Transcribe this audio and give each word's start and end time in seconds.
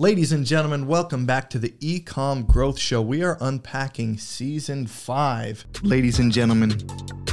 Ladies 0.00 0.30
and 0.30 0.46
gentlemen, 0.46 0.86
welcome 0.86 1.26
back 1.26 1.50
to 1.50 1.58
the 1.58 1.70
Ecom 1.80 2.46
Growth 2.46 2.78
Show. 2.78 3.02
We 3.02 3.24
are 3.24 3.36
unpacking 3.40 4.16
season 4.16 4.86
five. 4.86 5.66
Ladies 5.82 6.20
and 6.20 6.30
gentlemen, 6.30 6.80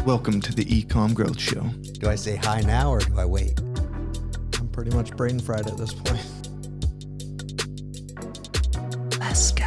welcome 0.04 0.42
to 0.42 0.52
the 0.52 0.66
Ecom 0.66 1.14
Growth 1.14 1.40
Show. 1.40 1.62
Do 1.62 2.10
I 2.10 2.16
say 2.16 2.38
hi 2.38 2.62
now 2.62 2.90
or 2.90 3.02
do 3.02 3.20
I 3.20 3.26
wait? 3.26 3.60
I'm 3.60 4.68
pretty 4.72 4.90
much 4.96 5.16
brain 5.16 5.40
fried 5.40 5.68
at 5.68 5.78
this 5.78 5.94
point. 5.94 6.26
Let's 9.20 9.52
go. 9.52 9.66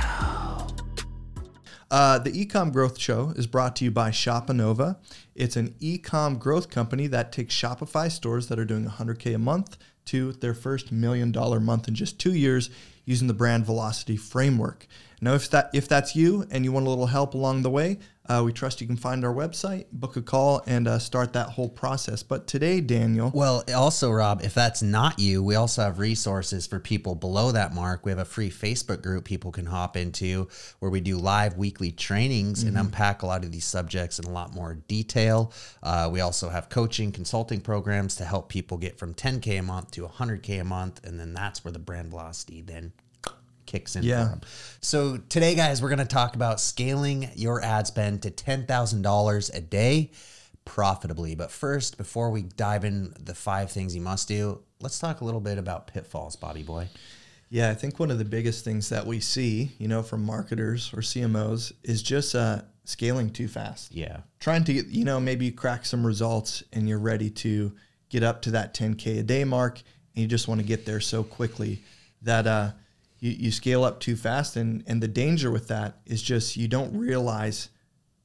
Uh, 1.93 2.19
the 2.19 2.33
Ecom 2.33 2.73
Growth 2.73 2.99
Show 2.99 3.33
is 3.37 3.47
brought 3.47 3.77
to 3.77 3.85
you 3.85 3.93
by 3.93 4.11
Shopanova. 4.11 4.97
It's 5.37 5.55
an 5.55 5.77
ecom 5.81 6.37
growth 6.37 6.69
company 6.69 7.07
that 7.07 7.31
takes 7.31 7.55
Shopify 7.55 8.11
stores 8.11 8.49
that 8.49 8.59
are 8.59 8.65
doing 8.65 8.87
100K 8.87 9.37
a 9.37 9.39
month 9.39 9.79
to 10.09 10.33
their 10.33 10.55
first 10.55 10.93
million 10.93 11.33
dollar 11.33 11.61
month 11.61 11.89
in 11.89 11.95
just 11.95 12.19
two 12.19 12.35
years 12.35 12.71
using 13.05 13.29
the 13.29 13.35
brand 13.35 13.65
velocity 13.65 14.17
framework. 14.17 14.87
Now, 15.21 15.35
if 15.35 15.51
that 15.51 15.71
if 15.73 15.89
that's 15.89 16.15
you 16.15 16.47
and 16.51 16.65
you 16.65 16.73
want 16.73 16.87
a 16.87 16.91
little 16.91 17.07
help 17.07 17.35
along 17.35 17.63
the 17.63 17.71
way, 17.71 17.99
uh, 18.29 18.43
we 18.45 18.53
trust 18.53 18.81
you 18.81 18.87
can 18.87 18.97
find 18.97 19.25
our 19.25 19.33
website, 19.33 19.87
book 19.91 20.17
a 20.17 20.23
call, 20.23 20.63
and 20.67 20.87
uh, 20.87 20.99
start 20.99 21.33
that 21.33 21.49
whole 21.49 21.71
process. 21.71 22.23
But 22.23 22.47
today, 22.47 22.81
Daniel, 22.83 23.33
Well, 23.35 23.65
also, 23.75 24.11
Rob, 24.11 24.43
if 24.45 24.53
that's 24.53 24.83
not 24.83 25.19
you, 25.19 25.43
we 25.43 25.55
also 25.55 25.83
have 25.83 25.99
resources 25.99 26.67
for 26.67 26.79
people 26.79 27.15
below 27.15 27.53
that 27.53 27.75
mark. 27.75 28.05
We 28.05 28.13
have 28.13 28.19
a 28.19 28.27
free 28.27 28.51
Facebook 28.51 29.01
group 29.03 29.25
people 29.25 29.51
can 29.51 29.65
hop 29.65 29.97
into 29.97 30.49
where 30.79 30.91
we 30.91 31.01
do 31.01 31.17
live 31.17 31.57
weekly 31.57 31.91
trainings 31.91 32.65
and 32.65 32.77
unpack 32.77 33.23
a 33.23 33.27
lot 33.27 33.45
of 33.45 33.51
these 33.51 33.65
subjects 33.65 34.19
in 34.19 34.27
a 34.27 34.31
lot 34.31 34.55
more 34.55 34.75
detail. 34.75 35.53
Uh, 35.83 36.11
we 36.13 36.21
also 36.21 36.51
have 36.51 36.69
coaching, 36.69 37.13
consulting 37.13 37.63
programs 37.63 38.15
to 38.17 38.25
help 38.25 38.51
people 38.51 38.77
get 38.77 38.99
from 38.99 39.15
10K 39.15 39.59
a 39.59 39.63
month 39.63 39.91
to 39.93 40.07
100K 40.07 40.61
a 40.61 40.65
month. 40.65 41.03
And 41.05 41.19
then 41.19 41.33
that's 41.33 41.65
where 41.65 41.73
the 41.73 41.79
brand 41.79 42.11
velocity 42.11 42.61
then 42.61 42.93
kicks 43.69 43.95
in 43.95 44.03
Yeah. 44.03 44.31
from. 44.31 44.41
So 44.81 45.17
today, 45.29 45.55
guys, 45.55 45.81
we're 45.81 45.89
going 45.91 45.99
to 46.01 46.05
talk 46.05 46.35
about 46.35 46.61
scaling 46.61 47.31
your 47.37 47.63
ad 47.63 47.87
spend 47.87 48.23
to 48.23 48.31
$10,000 48.33 49.55
a 49.55 49.61
day 49.61 50.11
profitably. 50.65 51.35
But 51.35 51.51
first, 51.51 51.97
before 51.97 52.31
we 52.31 52.43
dive 52.43 52.85
in 52.85 53.15
the 53.19 53.35
five 53.35 53.71
things 53.71 53.95
you 53.95 54.01
must 54.01 54.29
do, 54.29 54.61
let's 54.81 54.99
talk 54.99 55.21
a 55.21 55.25
little 55.25 55.41
bit 55.41 55.59
about 55.59 55.87
pitfalls, 55.87 56.37
Bobby 56.37 56.63
Boy. 56.63 56.89
Yeah, 57.51 57.71
I 57.71 57.75
think 57.75 57.99
one 57.99 58.11
of 58.11 58.19
the 58.19 58.25
biggest 58.27 58.65
things 58.65 58.89
that 58.91 59.07
we 59.07 59.21
see, 59.21 59.73
you 59.79 59.89
know, 59.89 60.03
from 60.03 60.25
marketers 60.25 60.93
or 60.93 61.01
CMOs 61.01 61.73
is 61.83 62.03
just 62.03 62.35
uh, 62.35 62.63
scaling 62.85 63.31
too 63.31 63.49
fast. 63.49 63.95
Yeah. 63.95 64.19
Trying 64.41 64.65
to, 64.65 64.75
get, 64.75 64.87
you 64.89 65.05
know, 65.05 65.19
maybe 65.19 65.47
you 65.47 65.53
crack 65.53 65.87
some 65.87 66.07
results 66.07 66.63
and 66.75 66.87
you're 66.89 66.99
ready 66.99 67.31
to 67.31 67.73
get 68.11 68.23
up 68.23 68.43
to 68.43 68.51
that 68.51 68.75
10K 68.75 69.21
a 69.21 69.23
day 69.23 69.45
mark 69.45 69.79
and 70.15 70.23
you 70.23 70.27
just 70.29 70.47
want 70.49 70.61
to 70.61 70.67
get 70.67 70.85
there 70.85 71.01
so 71.01 71.23
quickly 71.23 71.83
that 72.23 72.47
uh, 72.47 72.73
you, 73.21 73.31
you 73.33 73.51
scale 73.51 73.85
up 73.85 74.01
too 74.01 74.17
fast. 74.17 74.57
And, 74.57 74.83
and 74.87 75.03
the 75.03 75.09
danger 75.09 75.51
with 75.51 75.69
that 75.69 75.99
is 76.07 76.23
just 76.23 76.57
you 76.57 76.69
don't 76.69 76.97
realize 76.97 77.69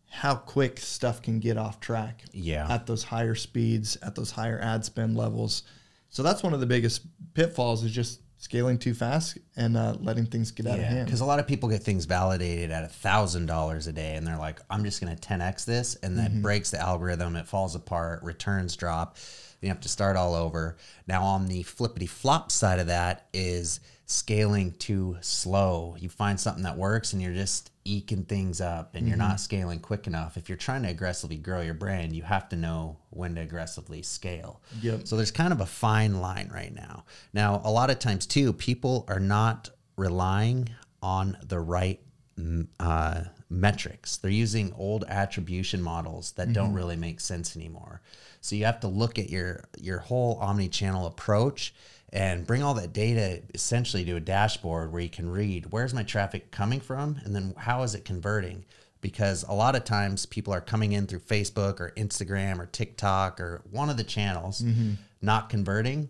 how 0.09 0.35
quick 0.35 0.79
stuff 0.79 1.21
can 1.21 1.39
get 1.39 1.57
off 1.57 1.79
track 1.79 2.23
Yeah. 2.33 2.67
at 2.69 2.85
those 2.85 3.03
higher 3.03 3.35
speeds, 3.35 3.97
at 4.03 4.15
those 4.15 4.31
higher 4.31 4.59
ad 4.61 4.85
spend 4.85 5.17
levels. 5.17 5.63
So 6.09 6.21
that's 6.21 6.43
one 6.43 6.53
of 6.53 6.59
the 6.59 6.67
biggest 6.67 7.01
pitfalls 7.33 7.83
is 7.83 7.91
just 7.91 8.19
scaling 8.37 8.77
too 8.77 8.93
fast 8.93 9.37
and 9.55 9.75
uh, 9.75 9.95
letting 10.01 10.25
things 10.27 10.51
get 10.51 10.67
out 10.67 10.77
of 10.77 10.85
hand. 10.85 11.05
because 11.05 11.21
a 11.21 11.25
lot 11.25 11.39
of 11.39 11.47
people 11.47 11.67
get 11.69 11.81
things 11.81 12.05
validated 12.05 12.69
at 12.69 12.83
a 12.83 12.87
thousand 12.87 13.47
dollars 13.47 13.87
a 13.87 13.93
day, 13.93 14.15
and 14.15 14.27
they're 14.27 14.37
like, 14.37 14.59
"I'm 14.69 14.83
just 14.83 15.01
going 15.01 15.15
to 15.15 15.19
10x 15.27 15.65
this," 15.65 15.95
and 16.03 16.19
that 16.19 16.41
breaks 16.41 16.69
the 16.69 16.79
algorithm. 16.79 17.35
It 17.37 17.47
falls 17.47 17.73
apart, 17.73 18.21
returns 18.21 18.75
drop. 18.75 19.15
You 19.61 19.69
have 19.69 19.79
to 19.79 19.89
start 19.89 20.17
all 20.17 20.35
over. 20.35 20.75
Now, 21.07 21.23
on 21.23 21.47
the 21.47 21.63
flippity 21.63 22.05
flop 22.05 22.51
side 22.51 22.79
of 22.79 22.87
that 22.87 23.27
is 23.33 23.79
scaling 24.13 24.71
too 24.73 25.17
slow. 25.21 25.95
You 25.99 26.09
find 26.09 26.39
something 26.39 26.63
that 26.63 26.77
works, 26.77 27.13
and 27.13 27.21
you're 27.21 27.33
just 27.33 27.71
eking 27.85 28.23
things 28.23 28.61
up, 28.61 28.95
and 28.95 29.07
you're 29.07 29.17
not 29.17 29.39
scaling 29.39 29.79
quick 29.79 30.07
enough. 30.07 30.37
If 30.37 30.47
you're 30.47 30.57
trying 30.57 30.83
to 30.83 30.89
aggressively 30.89 31.35
grow 31.35 31.61
your 31.61 31.73
brand, 31.73 32.15
you 32.15 32.23
have 32.23 32.47
to 32.49 32.55
know 32.55 32.97
when 33.09 33.35
to 33.35 33.41
aggressively 33.41 34.01
scale. 34.01 34.61
Yep. 34.81 35.07
So 35.07 35.17
there's 35.17 35.31
kind 35.31 35.51
of 35.51 35.59
a 35.59 35.65
fine 35.65 36.21
line 36.21 36.49
right 36.53 36.73
now. 36.73 37.03
Now, 37.33 37.61
a 37.63 37.71
lot 37.71 37.89
of 37.89 37.99
times 37.99 38.25
too, 38.25 38.53
people 38.53 39.05
are 39.07 39.19
not 39.19 39.69
relying 39.97 40.69
on 41.01 41.37
the 41.43 41.59
right 41.59 41.99
mm, 42.39 42.67
uh, 42.79 43.23
metrics. 43.49 44.17
They're 44.17 44.31
using 44.31 44.73
old 44.77 45.03
attribution 45.07 45.81
models 45.81 46.31
that 46.33 46.53
don't 46.53 46.73
really 46.73 46.95
make 46.95 47.19
sense 47.19 47.55
anymore. 47.55 48.01
So 48.41 48.55
you 48.55 48.65
have 48.65 48.79
to 48.81 48.87
look 48.87 49.19
at 49.19 49.29
your 49.29 49.65
your 49.77 49.99
whole 49.99 50.37
omni-channel 50.41 51.05
approach 51.05 51.73
and 52.13 52.45
bring 52.45 52.61
all 52.61 52.75
that 52.75 52.93
data 52.93 53.41
essentially 53.55 54.05
to 54.05 54.15
a 54.15 54.19
dashboard 54.19 54.93
where 54.93 55.01
you 55.01 55.09
can 55.09 55.29
read 55.29 55.65
where's 55.71 55.95
my 55.95 56.03
traffic 56.03 56.51
coming 56.51 56.79
from? 56.79 57.19
And 57.25 57.35
then 57.35 57.55
how 57.57 57.81
is 57.81 57.95
it 57.95 58.05
converting? 58.05 58.65
Because 59.01 59.43
a 59.49 59.53
lot 59.53 59.75
of 59.75 59.83
times 59.83 60.27
people 60.27 60.53
are 60.53 60.61
coming 60.61 60.93
in 60.93 61.07
through 61.07 61.19
Facebook 61.19 61.81
or 61.81 61.91
Instagram 61.97 62.59
or 62.59 62.67
TikTok 62.67 63.41
or 63.41 63.63
one 63.71 63.89
of 63.89 63.97
the 63.97 64.03
channels 64.03 64.61
mm-hmm. 64.61 64.93
not 65.21 65.49
converting 65.49 66.09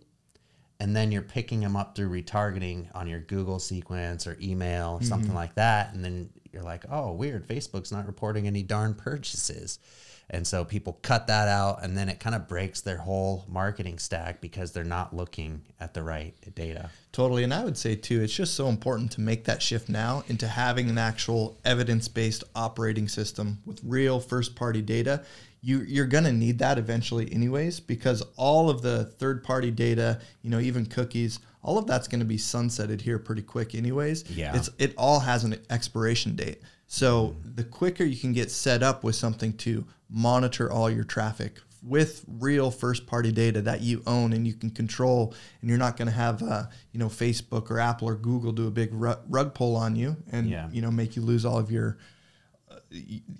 and 0.79 0.93
then 0.93 1.13
you're 1.13 1.21
picking 1.21 1.61
them 1.61 1.77
up 1.77 1.95
through 1.95 2.09
retargeting 2.09 2.87
on 2.93 3.07
your 3.07 3.21
Google 3.21 3.57
sequence 3.57 4.27
or 4.27 4.37
email 4.41 4.97
or 4.99 5.03
something 5.03 5.29
mm-hmm. 5.29 5.37
like 5.37 5.55
that. 5.55 5.93
And 5.93 6.03
then 6.03 6.29
you're 6.51 6.63
like 6.63 6.83
oh 6.91 7.13
weird. 7.13 7.47
Facebook's 7.47 7.93
not 7.93 8.07
reporting 8.07 8.45
any 8.45 8.61
darn 8.61 8.93
purchases 8.93 9.79
and 10.29 10.45
so 10.47 10.65
people 10.65 10.99
cut 11.01 11.27
that 11.27 11.47
out 11.47 11.83
and 11.83 11.97
then 11.97 12.09
it 12.09 12.19
kind 12.19 12.35
of 12.35 12.47
breaks 12.47 12.81
their 12.81 12.97
whole 12.97 13.45
marketing 13.47 13.99
stack 13.99 14.41
because 14.41 14.71
they're 14.71 14.83
not 14.83 15.15
looking 15.15 15.61
at 15.79 15.93
the 15.93 16.03
right 16.03 16.33
data 16.55 16.89
Totally. 17.13 17.43
And 17.43 17.53
I 17.53 17.63
would 17.63 17.77
say, 17.77 17.95
too, 17.95 18.21
it's 18.21 18.33
just 18.33 18.55
so 18.55 18.67
important 18.67 19.11
to 19.11 19.21
make 19.21 19.45
that 19.45 19.61
shift 19.61 19.87
now 19.87 20.23
into 20.27 20.47
having 20.47 20.89
an 20.89 20.97
actual 20.97 21.59
evidence 21.63 22.07
based 22.07 22.43
operating 22.55 23.07
system 23.07 23.59
with 23.65 23.79
real 23.83 24.19
first 24.19 24.55
party 24.55 24.81
data. 24.81 25.23
You, 25.61 25.81
you're 25.81 26.07
going 26.07 26.23
to 26.23 26.33
need 26.33 26.57
that 26.57 26.79
eventually, 26.79 27.31
anyways, 27.31 27.79
because 27.79 28.23
all 28.35 28.67
of 28.67 28.81
the 28.81 29.05
third 29.05 29.43
party 29.43 29.69
data, 29.69 30.19
you 30.41 30.49
know, 30.49 30.59
even 30.59 30.87
cookies, 30.87 31.39
all 31.61 31.77
of 31.77 31.85
that's 31.85 32.07
going 32.07 32.19
to 32.19 32.25
be 32.25 32.37
sunsetted 32.37 32.99
here 32.99 33.19
pretty 33.19 33.43
quick, 33.43 33.75
anyways. 33.75 34.27
Yeah. 34.31 34.57
It's, 34.57 34.71
it 34.79 34.95
all 34.97 35.19
has 35.19 35.43
an 35.43 35.55
expiration 35.69 36.35
date. 36.35 36.63
So 36.87 37.27
mm-hmm. 37.27 37.55
the 37.55 37.63
quicker 37.63 38.03
you 38.03 38.17
can 38.17 38.33
get 38.33 38.49
set 38.49 38.81
up 38.81 39.03
with 39.03 39.15
something 39.15 39.53
to 39.57 39.85
monitor 40.13 40.71
all 40.71 40.89
your 40.89 41.03
traffic 41.03 41.59
with 41.81 42.23
real 42.39 42.71
first 42.71 43.05
party 43.07 43.29
data 43.31 43.61
that 43.61 43.81
you 43.81 44.01
own 44.07 44.31
and 44.31 44.47
you 44.47 44.53
can 44.53 44.69
control 44.69 45.33
and 45.59 45.69
you're 45.69 45.77
not 45.79 45.97
going 45.97 46.05
to 46.07 46.13
have 46.13 46.41
uh, 46.41 46.63
you 46.93 46.99
know 46.99 47.07
facebook 47.09 47.69
or 47.69 47.77
apple 47.79 48.07
or 48.07 48.15
google 48.15 48.53
do 48.53 48.67
a 48.67 48.71
big 48.71 48.89
rug 48.93 49.53
pull 49.53 49.75
on 49.75 49.95
you 49.95 50.15
and 50.31 50.47
Yeah. 50.49 50.69
you 50.71 50.81
know 50.81 50.91
make 50.91 51.17
you 51.17 51.21
lose 51.23 51.43
all 51.45 51.57
of 51.57 51.71
your 51.71 51.97
uh, 52.71 52.75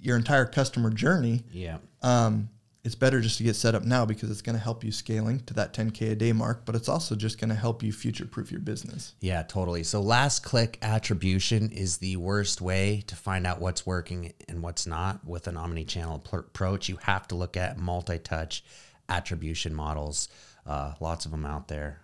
your 0.01 0.17
entire 0.17 0.45
customer 0.45 0.89
journey 0.89 1.43
yeah 1.53 1.77
um, 2.01 2.49
it's 2.83 2.95
better 2.95 3.21
just 3.21 3.37
to 3.37 3.43
get 3.43 3.55
set 3.55 3.75
up 3.75 3.83
now 3.83 4.05
because 4.05 4.29
it's 4.29 4.41
going 4.41 4.57
to 4.57 4.61
help 4.63 4.83
you 4.83 4.91
scaling 4.91 5.39
to 5.41 5.53
that 5.53 5.73
10k 5.73 6.11
a 6.11 6.15
day 6.15 6.33
mark 6.33 6.65
but 6.65 6.75
it's 6.75 6.89
also 6.89 7.15
just 7.15 7.39
going 7.39 7.49
to 7.49 7.55
help 7.55 7.81
you 7.81 7.91
future 7.93 8.25
proof 8.25 8.51
your 8.51 8.59
business 8.59 9.13
Yeah, 9.21 9.43
totally. 9.43 9.83
So 9.83 10.01
last 10.01 10.39
click 10.43 10.77
attribution 10.81 11.71
is 11.71 11.97
the 11.97 12.17
worst 12.17 12.61
way 12.61 13.03
to 13.07 13.15
find 13.15 13.47
out 13.47 13.61
what's 13.61 13.85
working 13.85 14.33
and 14.49 14.61
what's 14.61 14.85
not 14.85 15.25
with 15.25 15.47
an 15.47 15.55
omni-channel 15.57 16.19
pr- 16.19 16.37
approach. 16.39 16.89
You 16.89 16.97
have 17.03 17.27
to 17.29 17.35
look 17.35 17.55
at 17.55 17.77
multi-touch 17.77 18.63
attribution 19.07 19.73
models. 19.73 20.27
Uh, 20.65 20.93
lots 20.99 21.25
of 21.25 21.31
them 21.31 21.45
out 21.45 21.67
there. 21.67 22.01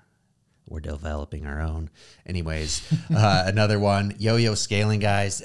We're 0.67 0.79
developing 0.81 1.45
our 1.45 1.59
own. 1.61 1.89
Anyways, 2.25 2.81
uh, 3.15 3.43
another 3.47 3.79
one, 3.79 4.15
yo-yo 4.19 4.53
scaling, 4.55 4.99
guys. 4.99 5.41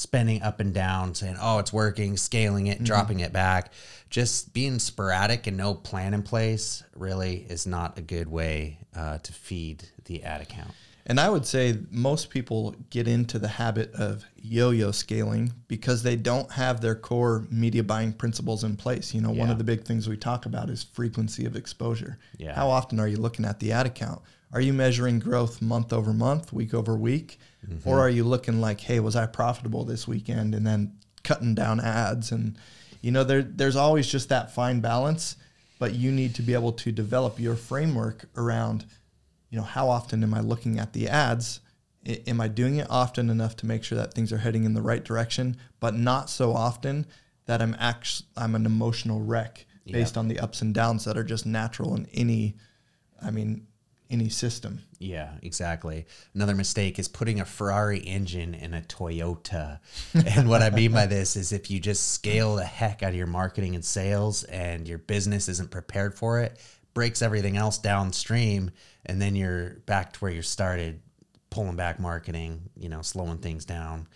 Spending 0.00 0.40
up 0.40 0.60
and 0.60 0.72
down, 0.72 1.14
saying, 1.14 1.36
"Oh, 1.38 1.58
it's 1.58 1.74
working," 1.74 2.16
scaling 2.16 2.68
it, 2.68 2.82
dropping 2.82 3.20
it 3.20 3.34
back. 3.34 3.70
Just 4.08 4.54
being 4.54 4.78
sporadic 4.78 5.46
and 5.46 5.58
no 5.58 5.74
plan 5.74 6.14
in 6.14 6.22
place 6.22 6.82
really 6.96 7.44
is 7.50 7.66
not 7.66 7.98
a 7.98 8.00
good 8.00 8.26
way 8.26 8.78
uh, 8.96 9.18
to 9.18 9.32
feed 9.34 9.84
the 10.06 10.24
ad 10.24 10.40
account. 10.40 10.70
And 11.04 11.20
I 11.20 11.28
would 11.28 11.44
say 11.44 11.76
most 11.90 12.30
people 12.30 12.74
get 12.88 13.08
into 13.08 13.38
the 13.38 13.48
habit 13.48 13.92
of 13.94 14.24
yo-yo 14.36 14.90
scaling 14.90 15.52
because 15.68 16.02
they 16.02 16.16
don't 16.16 16.50
have 16.52 16.80
their 16.80 16.94
core 16.94 17.46
media 17.50 17.82
buying 17.82 18.14
principles 18.14 18.64
in 18.64 18.76
place. 18.76 19.12
You 19.12 19.20
know, 19.20 19.32
one 19.32 19.50
of 19.50 19.58
the 19.58 19.64
big 19.64 19.84
things 19.84 20.08
we 20.08 20.16
talk 20.16 20.46
about 20.46 20.70
is 20.70 20.82
frequency 20.82 21.44
of 21.44 21.56
exposure. 21.56 22.16
Yeah. 22.38 22.54
How 22.54 22.70
often 22.70 22.98
are 23.00 23.08
you 23.08 23.18
looking 23.18 23.44
at 23.44 23.60
the 23.60 23.72
ad 23.72 23.84
account? 23.84 24.22
Are 24.52 24.60
you 24.60 24.72
measuring 24.72 25.18
growth 25.20 25.62
month 25.62 25.92
over 25.92 26.12
month, 26.12 26.52
week 26.52 26.74
over 26.74 26.96
week? 26.96 27.38
Mm-hmm. 27.68 27.88
Or 27.88 28.00
are 28.00 28.10
you 28.10 28.24
looking 28.24 28.60
like, 28.60 28.80
hey, 28.80 29.00
was 29.00 29.14
I 29.16 29.26
profitable 29.26 29.84
this 29.84 30.08
weekend? 30.08 30.54
And 30.54 30.66
then 30.66 30.96
cutting 31.22 31.54
down 31.54 31.78
ads. 31.80 32.32
And, 32.32 32.56
you 33.00 33.12
know, 33.12 33.22
there, 33.22 33.42
there's 33.42 33.76
always 33.76 34.08
just 34.08 34.28
that 34.30 34.52
fine 34.54 34.80
balance, 34.80 35.36
but 35.78 35.94
you 35.94 36.10
need 36.10 36.34
to 36.36 36.42
be 36.42 36.54
able 36.54 36.72
to 36.72 36.90
develop 36.90 37.38
your 37.38 37.54
framework 37.56 38.24
around 38.36 38.86
you 39.50 39.58
know, 39.58 39.64
how 39.64 39.88
often 39.88 40.22
am 40.22 40.32
I 40.32 40.40
looking 40.40 40.78
at 40.78 40.92
the 40.92 41.08
ads? 41.08 41.60
I- 42.06 42.22
Am 42.28 42.40
I 42.40 42.46
doing 42.46 42.76
it 42.76 42.86
often 42.88 43.28
enough 43.28 43.56
to 43.56 43.66
make 43.66 43.82
sure 43.82 43.98
that 43.98 44.14
things 44.14 44.32
are 44.32 44.38
heading 44.38 44.62
in 44.64 44.74
the 44.74 44.80
right 44.80 45.02
direction, 45.04 45.56
but 45.80 45.94
not 45.94 46.30
so 46.30 46.54
often 46.54 47.04
that 47.46 47.60
I'm 47.60 47.74
actually 47.78 48.28
I'm 48.36 48.54
an 48.54 48.64
emotional 48.64 49.20
wreck 49.20 49.66
based 49.92 50.16
on 50.16 50.28
the 50.28 50.38
ups 50.38 50.62
and 50.62 50.72
downs 50.72 51.04
that 51.04 51.16
are 51.18 51.24
just 51.24 51.46
natural 51.46 51.96
in 51.96 52.06
any, 52.14 52.54
I 53.20 53.32
mean, 53.32 53.66
any 54.10 54.28
system. 54.28 54.82
Yeah, 54.98 55.30
exactly. 55.42 56.06
Another 56.34 56.54
mistake 56.54 56.98
is 56.98 57.08
putting 57.08 57.40
a 57.40 57.44
Ferrari 57.44 58.00
engine 58.00 58.54
in 58.54 58.74
a 58.74 58.80
Toyota. 58.80 59.78
and 60.36 60.48
what 60.48 60.62
I 60.62 60.70
mean 60.70 60.92
by 60.92 61.06
this 61.06 61.36
is 61.36 61.52
if 61.52 61.70
you 61.70 61.80
just 61.80 62.12
scale 62.12 62.56
the 62.56 62.64
heck 62.64 63.02
out 63.02 63.10
of 63.10 63.14
your 63.14 63.26
marketing 63.26 63.74
and 63.74 63.84
sales 63.84 64.44
and 64.44 64.86
your 64.88 64.98
business 64.98 65.48
isn't 65.48 65.70
prepared 65.70 66.14
for 66.14 66.40
it, 66.40 66.58
breaks 66.94 67.22
everything 67.22 67.56
else 67.56 67.78
downstream, 67.78 68.70
and 69.06 69.22
then 69.22 69.36
you're 69.36 69.76
back 69.86 70.12
to 70.12 70.18
where 70.20 70.32
you 70.32 70.42
started, 70.42 71.00
pulling 71.50 71.76
back 71.76 72.00
marketing, 72.00 72.62
you 72.76 72.88
know, 72.88 73.02
slowing 73.02 73.38
things 73.38 73.64
down. 73.64 74.06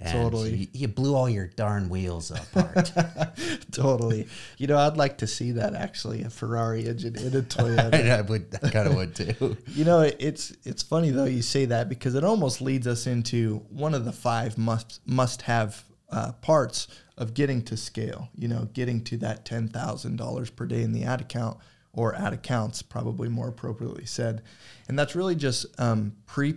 And 0.00 0.12
Totally. 0.12 0.56
You, 0.56 0.66
you 0.72 0.88
blew 0.88 1.14
all 1.14 1.28
your 1.28 1.48
darn 1.48 1.90
wheels 1.90 2.30
apart. 2.30 2.92
totally. 3.70 4.26
You 4.56 4.66
know, 4.66 4.78
I'd 4.78 4.96
like 4.96 5.18
to 5.18 5.26
see 5.26 5.52
that 5.52 5.74
actually 5.74 6.22
a 6.22 6.30
Ferrari 6.30 6.86
engine 6.86 7.16
in 7.18 7.36
a 7.36 7.42
Toyota. 7.42 8.10
I, 8.10 8.22
would, 8.22 8.58
I 8.62 8.70
kind 8.70 8.88
of 8.88 8.94
would 8.94 9.14
too. 9.14 9.56
You 9.66 9.84
know, 9.84 10.00
it's 10.00 10.52
it's 10.64 10.82
funny 10.82 11.10
though 11.10 11.24
you 11.24 11.42
say 11.42 11.66
that 11.66 11.88
because 11.88 12.14
it 12.14 12.24
almost 12.24 12.60
leads 12.60 12.86
us 12.86 13.06
into 13.06 13.62
one 13.68 13.94
of 13.94 14.04
the 14.04 14.12
five 14.12 14.56
must 14.58 15.00
must 15.06 15.42
have 15.42 15.84
uh, 16.10 16.32
parts 16.32 16.88
of 17.16 17.34
getting 17.34 17.62
to 17.62 17.76
scale. 17.76 18.28
You 18.34 18.48
know, 18.48 18.68
getting 18.72 19.04
to 19.04 19.16
that 19.18 19.44
ten 19.44 19.68
thousand 19.68 20.16
dollars 20.16 20.50
per 20.50 20.66
day 20.66 20.82
in 20.82 20.92
the 20.92 21.04
ad 21.04 21.20
account 21.20 21.58
or 21.92 22.14
ad 22.14 22.32
accounts, 22.32 22.82
probably 22.82 23.28
more 23.28 23.48
appropriately 23.48 24.06
said, 24.06 24.42
and 24.88 24.98
that's 24.98 25.14
really 25.14 25.34
just 25.34 25.66
um, 25.80 26.14
pre 26.26 26.54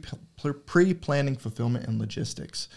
pre 0.65 0.93
planning 0.93 1.35
fulfillment 1.35 1.87
and 1.87 1.99
logistics. 1.99 2.67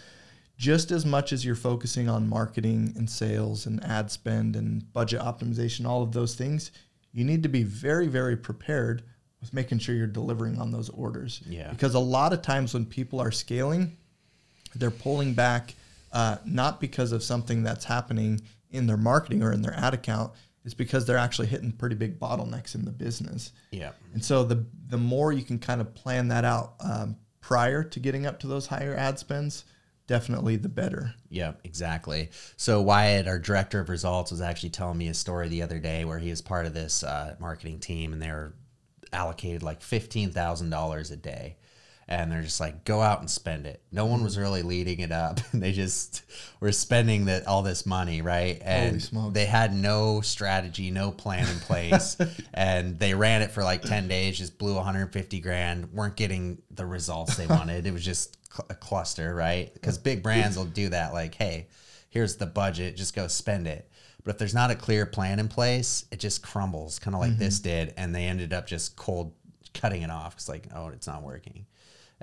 Just 0.57 0.91
as 0.91 1.05
much 1.05 1.31
as 1.31 1.45
you're 1.45 1.55
focusing 1.55 2.09
on 2.09 2.27
marketing 2.27 2.93
and 2.97 3.09
sales 3.09 3.67
and 3.67 3.83
ad 3.83 4.09
spend 4.09 4.55
and 4.55 4.91
budget 4.91 5.21
optimization, 5.21 5.85
all 5.85 6.01
of 6.01 6.13
those 6.13 6.33
things, 6.33 6.71
you 7.11 7.23
need 7.23 7.43
to 7.43 7.49
be 7.49 7.63
very, 7.63 8.07
very 8.07 8.35
prepared 8.35 9.03
with 9.39 9.53
making 9.53 9.77
sure 9.79 9.93
you're 9.93 10.07
delivering 10.07 10.59
on 10.59 10.71
those 10.71 10.89
orders. 10.89 11.41
Yeah. 11.47 11.69
Because 11.69 11.93
a 11.93 11.99
lot 11.99 12.33
of 12.33 12.41
times 12.41 12.73
when 12.73 12.85
people 12.85 13.19
are 13.19 13.31
scaling, 13.31 13.97
they're 14.75 14.91
pulling 14.91 15.33
back 15.33 15.75
uh, 16.11 16.37
not 16.45 16.81
because 16.81 17.11
of 17.11 17.23
something 17.23 17.63
that's 17.63 17.85
happening 17.85 18.41
in 18.71 18.87
their 18.87 18.97
marketing 18.97 19.43
or 19.43 19.51
in 19.51 19.61
their 19.61 19.75
ad 19.75 19.93
account. 19.93 20.31
It's 20.65 20.73
because 20.73 21.05
they're 21.05 21.17
actually 21.17 21.47
hitting 21.47 21.71
pretty 21.71 21.95
big 21.95 22.19
bottlenecks 22.19 22.75
in 22.75 22.83
the 22.83 22.91
business. 22.91 23.53
Yeah. 23.71 23.91
And 24.13 24.23
so 24.23 24.43
the 24.43 24.65
the 24.87 24.97
more 24.97 25.31
you 25.31 25.43
can 25.43 25.59
kind 25.59 25.79
of 25.79 25.93
plan 25.95 26.27
that 26.29 26.43
out 26.43 26.73
um, 26.81 27.15
prior 27.39 27.83
to 27.83 27.99
getting 27.99 28.25
up 28.25 28.39
to 28.41 28.47
those 28.47 28.67
higher 28.67 28.93
ad 28.95 29.17
spends, 29.17 29.63
definitely 30.07 30.55
the 30.55 30.69
better. 30.69 31.13
Yeah, 31.29 31.53
exactly. 31.63 32.29
So 32.55 32.81
Wyatt, 32.81 33.27
our 33.27 33.39
director 33.39 33.79
of 33.79 33.89
results, 33.89 34.31
was 34.31 34.41
actually 34.41 34.69
telling 34.71 34.97
me 34.97 35.09
a 35.09 35.13
story 35.13 35.49
the 35.49 35.61
other 35.61 35.79
day 35.79 36.05
where 36.05 36.19
he 36.19 36.29
was 36.29 36.41
part 36.41 36.65
of 36.65 36.73
this 36.73 37.03
uh, 37.03 37.35
marketing 37.39 37.79
team, 37.79 38.13
and 38.13 38.21
they 38.21 38.31
were 38.31 38.53
allocated 39.13 39.63
like 39.63 39.81
fifteen 39.81 40.31
thousand 40.31 40.69
dollars 40.69 41.11
a 41.11 41.17
day, 41.17 41.57
and 42.07 42.31
they're 42.31 42.41
just 42.41 42.61
like, 42.61 42.85
go 42.85 43.01
out 43.01 43.19
and 43.19 43.29
spend 43.29 43.67
it. 43.67 43.81
No 43.91 44.05
one 44.05 44.23
was 44.23 44.37
really 44.37 44.61
leading 44.61 45.01
it 45.01 45.11
up. 45.11 45.39
they 45.53 45.73
just 45.73 46.23
were 46.61 46.71
spending 46.71 47.25
that 47.25 47.45
all 47.45 47.61
this 47.61 47.85
money, 47.85 48.21
right? 48.21 48.61
And 48.63 49.01
they 49.33 49.45
had 49.45 49.73
no 49.73 50.21
strategy, 50.21 50.89
no 50.89 51.11
plan 51.11 51.47
in 51.47 51.59
place, 51.59 52.17
and 52.53 52.97
they 52.97 53.13
ran 53.13 53.41
it 53.41 53.51
for 53.51 53.63
like 53.63 53.81
ten 53.81 54.07
days, 54.07 54.37
just 54.37 54.57
blew 54.57 54.75
one 54.75 54.85
hundred 54.85 55.11
fifty 55.11 55.41
grand, 55.41 55.91
weren't 55.91 56.15
getting 56.15 56.61
the 56.71 56.85
results 56.85 57.35
they 57.35 57.47
wanted. 57.47 57.85
it 57.85 57.91
was 57.91 58.05
just 58.05 58.36
a 58.69 58.75
cluster, 58.75 59.33
right? 59.33 59.73
Because 59.73 59.97
big 59.97 60.23
brands 60.23 60.57
will 60.57 60.65
do 60.65 60.89
that, 60.89 61.13
like, 61.13 61.35
hey, 61.35 61.67
here's 62.09 62.37
the 62.37 62.45
budget, 62.45 62.95
just 62.95 63.15
go 63.15 63.27
spend 63.27 63.67
it. 63.67 63.89
But 64.23 64.31
if 64.31 64.39
there's 64.39 64.53
not 64.53 64.71
a 64.71 64.75
clear 64.75 65.05
plan 65.05 65.39
in 65.39 65.47
place, 65.47 66.05
it 66.11 66.19
just 66.19 66.43
crumbles, 66.43 66.99
kind 66.99 67.15
of 67.15 67.21
like 67.21 67.37
this 67.37 67.59
did, 67.59 67.93
and 67.95 68.13
they 68.13 68.25
ended 68.25 68.51
up 68.51 68.67
just 68.67 68.95
cold 68.95 69.33
cutting 69.73 70.01
it 70.01 70.09
off. 70.09 70.33
It's 70.33 70.49
like, 70.49 70.67
oh, 70.75 70.87
it's 70.89 71.07
not 71.07 71.23
working. 71.23 71.65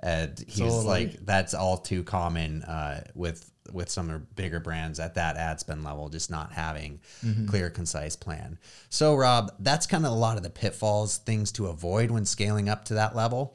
And 0.03 0.39
he's 0.47 0.59
Totally. 0.59 0.85
like, 0.87 1.25
that's 1.25 1.55
all 1.55 1.79
too 1.79 2.03
common 2.03 2.63
uh, 2.65 3.05
with 3.15 3.51
with 3.73 3.89
some 3.89 4.11
of 4.11 4.21
the 4.21 4.27
bigger 4.35 4.61
brands 4.61 5.01
at 5.01 5.15
that 5.15 5.39
ad 5.39 5.59
spend 5.59 5.83
level, 5.85 6.11
just 6.11 6.31
not 6.31 6.53
having 6.53 7.01
clear, 7.47 7.71
concise 7.71 8.15
plan. 8.15 8.59
So, 8.91 9.15
Rob, 9.15 9.55
that's 9.59 9.87
kind 9.87 10.05
of 10.05 10.13
a 10.13 10.15
lot 10.15 10.37
of 10.37 10.43
the 10.43 10.51
pitfalls, 10.51 11.17
things 11.19 11.51
to 11.53 11.69
avoid 11.69 12.11
when 12.11 12.27
scaling 12.27 12.69
up 12.69 12.85
to 12.87 12.95
that 12.95 13.17
level. 13.17 13.55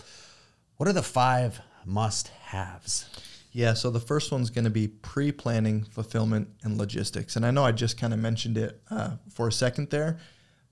What 0.77 0.89
are 0.89 0.93
the 0.93 1.03
five 1.03 1.61
must 1.85 2.29
haves? 2.29 3.09
Yeah, 3.51 3.73
so 3.73 3.89
the 3.89 3.99
first 3.99 4.31
one's 4.31 4.49
going 4.49 4.65
to 4.65 4.71
be 4.71 4.87
pre 4.87 5.31
planning, 5.31 5.83
fulfillment, 5.83 6.49
and 6.63 6.77
logistics. 6.77 7.35
And 7.35 7.45
I 7.45 7.51
know 7.51 7.63
I 7.65 7.71
just 7.71 7.97
kind 7.97 8.13
of 8.13 8.19
mentioned 8.19 8.57
it 8.57 8.81
uh, 8.91 9.15
for 9.31 9.47
a 9.47 9.51
second 9.51 9.89
there, 9.89 10.19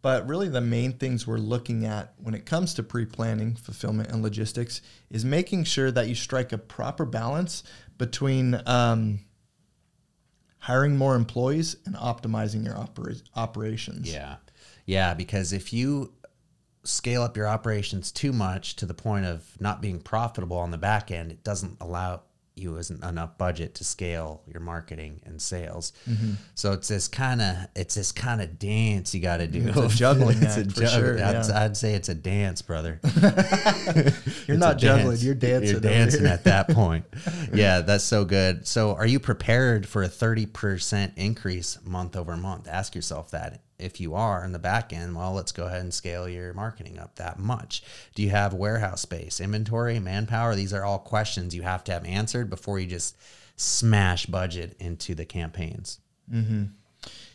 but 0.01 0.27
really 0.27 0.48
the 0.48 0.62
main 0.62 0.94
things 0.94 1.25
we're 1.25 1.38
looking 1.38 1.86
at 1.86 2.13
when 2.18 2.36
it 2.36 2.45
comes 2.45 2.74
to 2.75 2.83
pre 2.83 3.06
planning, 3.06 3.56
fulfillment, 3.56 4.12
and 4.12 4.21
logistics 4.21 4.81
is 5.09 5.25
making 5.25 5.63
sure 5.63 5.89
that 5.92 6.07
you 6.07 6.15
strike 6.15 6.51
a 6.51 6.57
proper 6.57 7.06
balance 7.06 7.63
between 7.98 8.62
um, 8.68 9.21
hiring 10.59 10.98
more 10.98 11.15
employees 11.15 11.77
and 11.86 11.95
optimizing 11.95 12.63
your 12.63 12.77
opera- 12.77 13.15
operations. 13.36 14.13
Yeah. 14.13 14.36
Yeah. 14.86 15.15
Because 15.15 15.51
if 15.51 15.74
you 15.74 16.13
scale 16.87 17.21
up 17.21 17.35
your 17.37 17.47
operations 17.47 18.11
too 18.11 18.31
much 18.33 18.75
to 18.77 18.85
the 18.85 18.93
point 18.93 19.25
of 19.25 19.43
not 19.59 19.81
being 19.81 19.99
profitable 19.99 20.57
on 20.57 20.71
the 20.71 20.77
back 20.77 21.11
end, 21.11 21.31
it 21.31 21.43
doesn't 21.43 21.77
allow 21.81 22.21
you 22.59 22.75
isn't 22.77 23.03
enough 23.03 23.37
budget 23.37 23.75
to 23.75 23.83
scale 23.83 24.41
your 24.47 24.59
marketing 24.59 25.21
and 25.27 25.39
sales. 25.39 25.93
Mm-hmm. 26.09 26.31
So 26.55 26.71
it's 26.71 26.87
this 26.87 27.07
kind 27.07 27.39
of 27.39 27.55
it's 27.75 27.93
this 27.93 28.11
kind 28.11 28.41
of 28.41 28.57
dance 28.57 29.13
you 29.13 29.21
got 29.21 29.37
to 29.37 29.47
do. 29.47 29.67
It's 29.67 29.77
a 29.77 29.87
juggling 29.95 30.37
It's 30.41 30.57
a 30.57 30.61
act 30.61 30.71
for 30.71 30.81
juggle- 30.81 30.87
sure, 30.99 31.23
I'd. 31.23 31.35
I'd 31.51 31.77
say 31.77 31.93
it's 31.93 32.09
a 32.09 32.15
dance, 32.15 32.63
brother. 32.63 32.99
You're 34.47 34.57
not 34.57 34.79
juggling, 34.79 35.09
dance. 35.09 35.23
you're 35.23 35.35
dancing. 35.35 35.69
You're 35.69 35.79
dancing 35.81 36.25
at 36.25 36.45
that 36.45 36.69
point. 36.71 37.05
yeah, 37.53 37.81
that's 37.81 38.03
so 38.03 38.25
good. 38.25 38.65
So, 38.67 38.95
are 38.95 39.05
you 39.05 39.19
prepared 39.19 39.87
for 39.87 40.01
a 40.03 40.07
30% 40.09 41.11
increase 41.15 41.77
month 41.85 42.15
over 42.15 42.35
month? 42.37 42.67
Ask 42.67 42.95
yourself 42.95 43.29
that. 43.31 43.61
If 43.79 44.00
you 44.00 44.15
are 44.15 44.44
in 44.44 44.53
the 44.53 44.59
back 44.59 44.91
end, 44.91 45.15
well, 45.15 45.33
let's 45.33 45.51
go 45.51 45.68
ahead 45.68 45.81
and 45.81 45.94
scale 45.94 46.27
your 46.27 46.53
marketing 46.53 46.97
up 46.97 47.15
that 47.15 47.38
much. 47.38 47.83
Do 48.15 48.24
you 48.24 48.31
have 48.31 48.53
warehouse 48.53 49.01
space, 49.01 49.39
inventory, 49.39 50.00
manpower? 50.00 50.56
These 50.56 50.74
are 50.74 50.83
all 50.83 51.00
questions 51.00 51.53
you 51.53 51.62
have 51.62 51.83
to 51.85 51.91
have 51.91 52.06
answered 52.06 52.50
before 52.50 52.79
you 52.79 52.88
just 52.88 53.15
smash 53.56 54.25
budget 54.25 54.75
into 54.79 55.13
the 55.13 55.25
campaigns. 55.25 56.00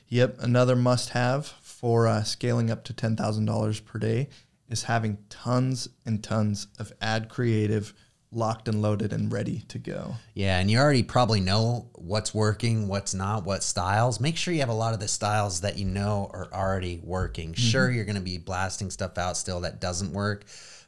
Yep, 0.09 0.37
another 0.41 0.77
must 0.77 1.11
have 1.11 1.47
for 1.47 2.06
uh, 2.06 2.23
scaling 2.23 2.71
up 2.71 2.85
to 2.85 2.93
$10,000 2.93 3.85
per 3.85 3.99
day 3.99 4.29
is 4.69 4.85
having 4.85 5.19
tons 5.29 5.88
and 6.05 6.23
tons 6.23 6.67
of 6.79 6.93
ad 7.00 7.29
creative 7.29 7.95
locked 8.32 8.69
and 8.69 8.81
loaded 8.81 9.12
and 9.12 9.31
ready 9.31 9.61
to 9.69 9.79
go. 9.79 10.14
Yeah, 10.34 10.58
and 10.58 10.71
you 10.71 10.78
already 10.78 11.02
probably 11.02 11.40
know 11.40 11.88
what's 11.95 12.35
working, 12.35 12.88
what's 12.88 13.14
not, 13.14 13.45
what 13.45 13.62
styles. 13.62 14.21
Make 14.21 14.37
sure 14.37 14.54
you 14.54 14.61
have 14.61 14.68
a 14.68 14.75
lot 14.75 14.95
of 14.95 15.00
the 15.00 15.09
styles 15.09 15.61
that 15.61 15.78
you 15.78 15.85
know 15.85 16.30
are 16.33 16.49
already 16.52 17.00
working. 17.02 17.52
Mm-hmm. 17.52 17.62
Sure, 17.62 17.90
you're 17.90 18.04
going 18.04 18.16
to 18.16 18.23
be 18.23 18.38
blasting 18.38 18.90
stuff 18.90 19.18
out 19.18 19.37
still 19.37 19.61
that 19.61 19.80
doesn't 19.80 20.12
work, 20.12 20.45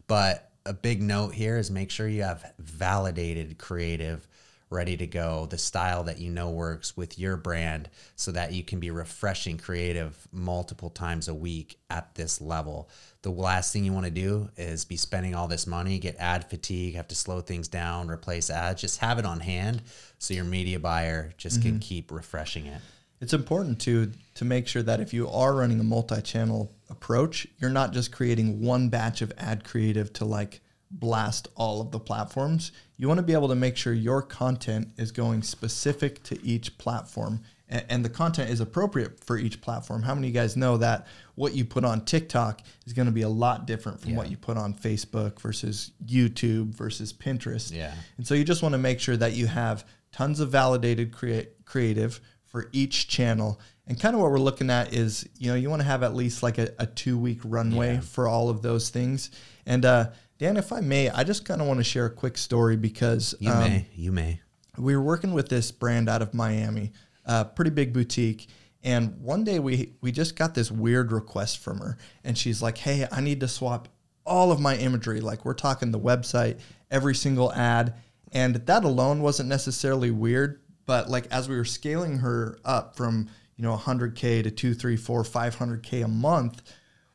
but 0.07 0.51
a 0.67 0.73
big 0.73 1.03
note 1.03 1.35
here 1.35 1.59
is 1.59 1.71
make 1.71 1.91
sure 1.91 2.09
you 2.09 2.23
have 2.23 2.55
validated 2.59 3.59
creative 3.59 4.27
ready 4.71 4.97
to 4.97 5.07
go, 5.07 5.47
the 5.47 5.59
style 5.59 6.05
that 6.05 6.19
you 6.19 6.31
know 6.31 6.51
works 6.51 6.97
with 6.97 7.19
your 7.19 7.37
brand 7.37 7.89
so 8.17 8.33
that 8.33 8.53
you 8.53 8.63
can 8.63 8.81
be 8.81 8.91
refreshing 8.91 9.57
creative 9.57 10.17
multiple 10.33 10.91
times 10.91 11.29
a 11.29 11.35
week 11.35 11.79
at 11.91 12.15
this 12.15 12.41
level. 12.41 12.89
The 13.23 13.31
last 13.31 13.73
thing 13.73 13.85
you 13.85 13.93
want 13.93 14.07
to 14.07 14.11
do 14.11 14.49
is 14.57 14.85
be 14.85 14.97
spending 14.97 15.35
all 15.35 15.49
this 15.49 15.67
money, 15.67 15.99
get 15.99 16.17
ad 16.19 16.49
fatigue, 16.51 16.95
have 16.97 17.09
to 17.09 17.15
slow 17.15 17.41
things 17.41 17.69
down, 17.69 18.11
replace 18.11 18.51
ads. 18.51 18.81
Just 18.81 18.99
have 18.99 19.19
it 19.19 19.25
on 19.25 19.41
hand 19.41 19.83
so 20.19 20.35
your 20.35 20.45
media 20.45 20.79
buyer 20.79 21.33
just 21.37 21.63
can 21.63 21.73
mm-hmm. 21.73 21.81
keep 21.81 22.11
refreshing 22.11 22.67
it. 22.67 22.81
It's 23.21 23.33
important 23.33 23.81
to 23.83 24.13
to 24.35 24.45
make 24.45 24.67
sure 24.67 24.83
that 24.83 25.01
if 25.01 25.15
you 25.15 25.29
are 25.29 25.55
running 25.55 25.81
a 25.81 25.85
multi-channel 25.85 26.73
approach, 26.91 27.47
you're 27.59 27.71
not 27.71 27.93
just 27.93 28.13
creating 28.13 28.61
one 28.61 28.89
batch 28.89 29.23
of 29.23 29.33
ad 29.39 29.65
creative 29.65 30.13
to 30.15 30.25
like 30.25 30.61
blast 31.01 31.49
all 31.57 31.81
of 31.81 31.91
the 31.91 31.99
platforms. 31.99 32.73
You 32.97 33.09
want 33.09 33.19
to 33.19 33.23
be 33.25 33.33
able 33.33 33.49
to 33.49 33.55
make 33.55 33.77
sure 33.77 33.93
your 33.93 34.23
content 34.23 34.89
is 34.97 35.11
going 35.13 35.43
specific 35.43 36.23
to 36.25 36.45
each 36.45 36.79
platform 36.79 37.41
and, 37.69 37.85
and 37.89 38.05
the 38.05 38.09
content 38.09 38.51
is 38.51 38.61
appropriate 38.61 39.23
for 39.25 39.37
each 39.37 39.61
platform. 39.61 40.03
How 40.03 40.15
many 40.15 40.29
of 40.29 40.35
you 40.35 40.41
guys 40.41 40.57
know 40.57 40.77
that 40.79 41.07
what 41.35 41.55
you 41.55 41.65
put 41.65 41.85
on 41.85 42.05
TikTok 42.05 42.61
is 42.87 42.93
going 42.93 43.07
to 43.07 43.13
be 43.13 43.23
a 43.23 43.29
lot 43.29 43.67
different 43.67 44.01
from 44.01 44.15
what 44.15 44.31
you 44.31 44.37
put 44.37 44.57
on 44.57 44.75
Facebook 44.75 45.41
versus 45.41 45.93
YouTube 46.07 46.75
versus 46.75 47.13
Pinterest? 47.13 47.73
Yeah. 47.75 47.95
And 48.17 48.27
so 48.27 48.35
you 48.35 48.45
just 48.45 48.63
want 48.63 48.75
to 48.75 48.79
make 48.79 49.01
sure 49.01 49.17
that 49.17 49.33
you 49.33 49.47
have 49.47 49.85
tons 50.13 50.41
of 50.41 50.51
validated 50.51 51.13
create, 51.13 51.65
creative 51.65 52.21
for 52.45 52.69
each 52.73 53.09
channel. 53.09 53.59
And 53.87 53.99
kind 53.99 54.15
of 54.15 54.23
what 54.23 54.31
we're 54.31 54.39
looking 54.39 54.71
at 54.71 54.95
is, 54.95 55.29
you 55.39 55.51
know, 55.51 55.57
you 55.57 55.69
want 55.69 55.83
to 55.83 55.89
have 55.89 56.03
at 56.03 56.15
least 56.15 56.43
like 56.43 56.59
a, 56.59 56.69
a 56.79 56.87
two 56.87 57.19
week 57.19 57.41
runway 57.45 57.95
Yeah. 57.95 58.01
for 58.01 58.29
all 58.29 58.49
of 58.49 58.63
those 58.63 58.91
things. 58.91 59.31
And 59.67 59.85
uh, 59.85 60.11
Dan, 60.45 60.59
if 60.59 60.75
I 60.75 60.83
may, 60.83 61.09
I 61.09 61.25
just 61.25 61.47
kind 61.47 61.63
of 61.63 61.67
want 61.67 61.81
to 61.81 61.85
share 61.85 62.05
a 62.05 62.11
quick 62.11 62.37
story 62.37 62.77
because 62.77 63.35
You 63.41 63.51
um, 63.51 63.61
may, 63.61 63.87
you 63.95 64.13
may. 64.13 64.41
we 64.77 64.95
were 64.95 65.03
working 65.03 65.33
with 65.33 65.49
this 65.49 65.73
brand 65.73 66.07
out 66.07 66.21
of 66.21 66.35
Miami, 66.35 66.93
a 67.25 67.47
pretty 67.47 67.71
big 67.71 67.95
boutique. 67.95 68.49
And 68.83 69.19
one 69.23 69.45
day 69.45 69.59
we 69.59 69.95
we 70.03 70.13
just 70.13 70.37
got 70.37 70.55
this 70.55 70.71
weird 70.71 71.13
request 71.13 71.61
from 71.61 71.79
her, 71.79 71.97
and 72.25 72.37
she's 72.37 72.61
like, 72.61 72.77
"Hey, 72.77 73.07
I 73.11 73.23
need 73.23 73.41
to 73.41 73.49
swap 73.49 73.89
all 74.27 74.53
of 74.53 74.61
my 74.61 74.77
imagery. 74.77 75.23
Like 75.23 75.47
we're 75.47 75.55
talking 75.55 75.93
the 75.93 75.99
website, 75.99 76.59
every 76.91 77.15
single 77.15 77.51
ad. 77.55 77.95
And 78.31 78.57
that 78.57 78.85
alone 78.85 79.23
wasn't 79.23 79.49
necessarily 79.49 80.11
weird, 80.11 80.61
but 80.85 81.09
like 81.09 81.27
as 81.31 81.49
we 81.49 81.57
were 81.57 81.65
scaling 81.65 82.19
her 82.19 82.59
up 82.67 82.97
from, 82.97 83.31
you 83.57 83.63
know, 83.63 83.75
100K 83.79 84.43
to 84.43 84.51
two, 84.51 84.75
three, 84.75 84.99
four, 84.99 85.23
500K 85.23 86.05
a 86.05 86.09
month, 86.09 86.61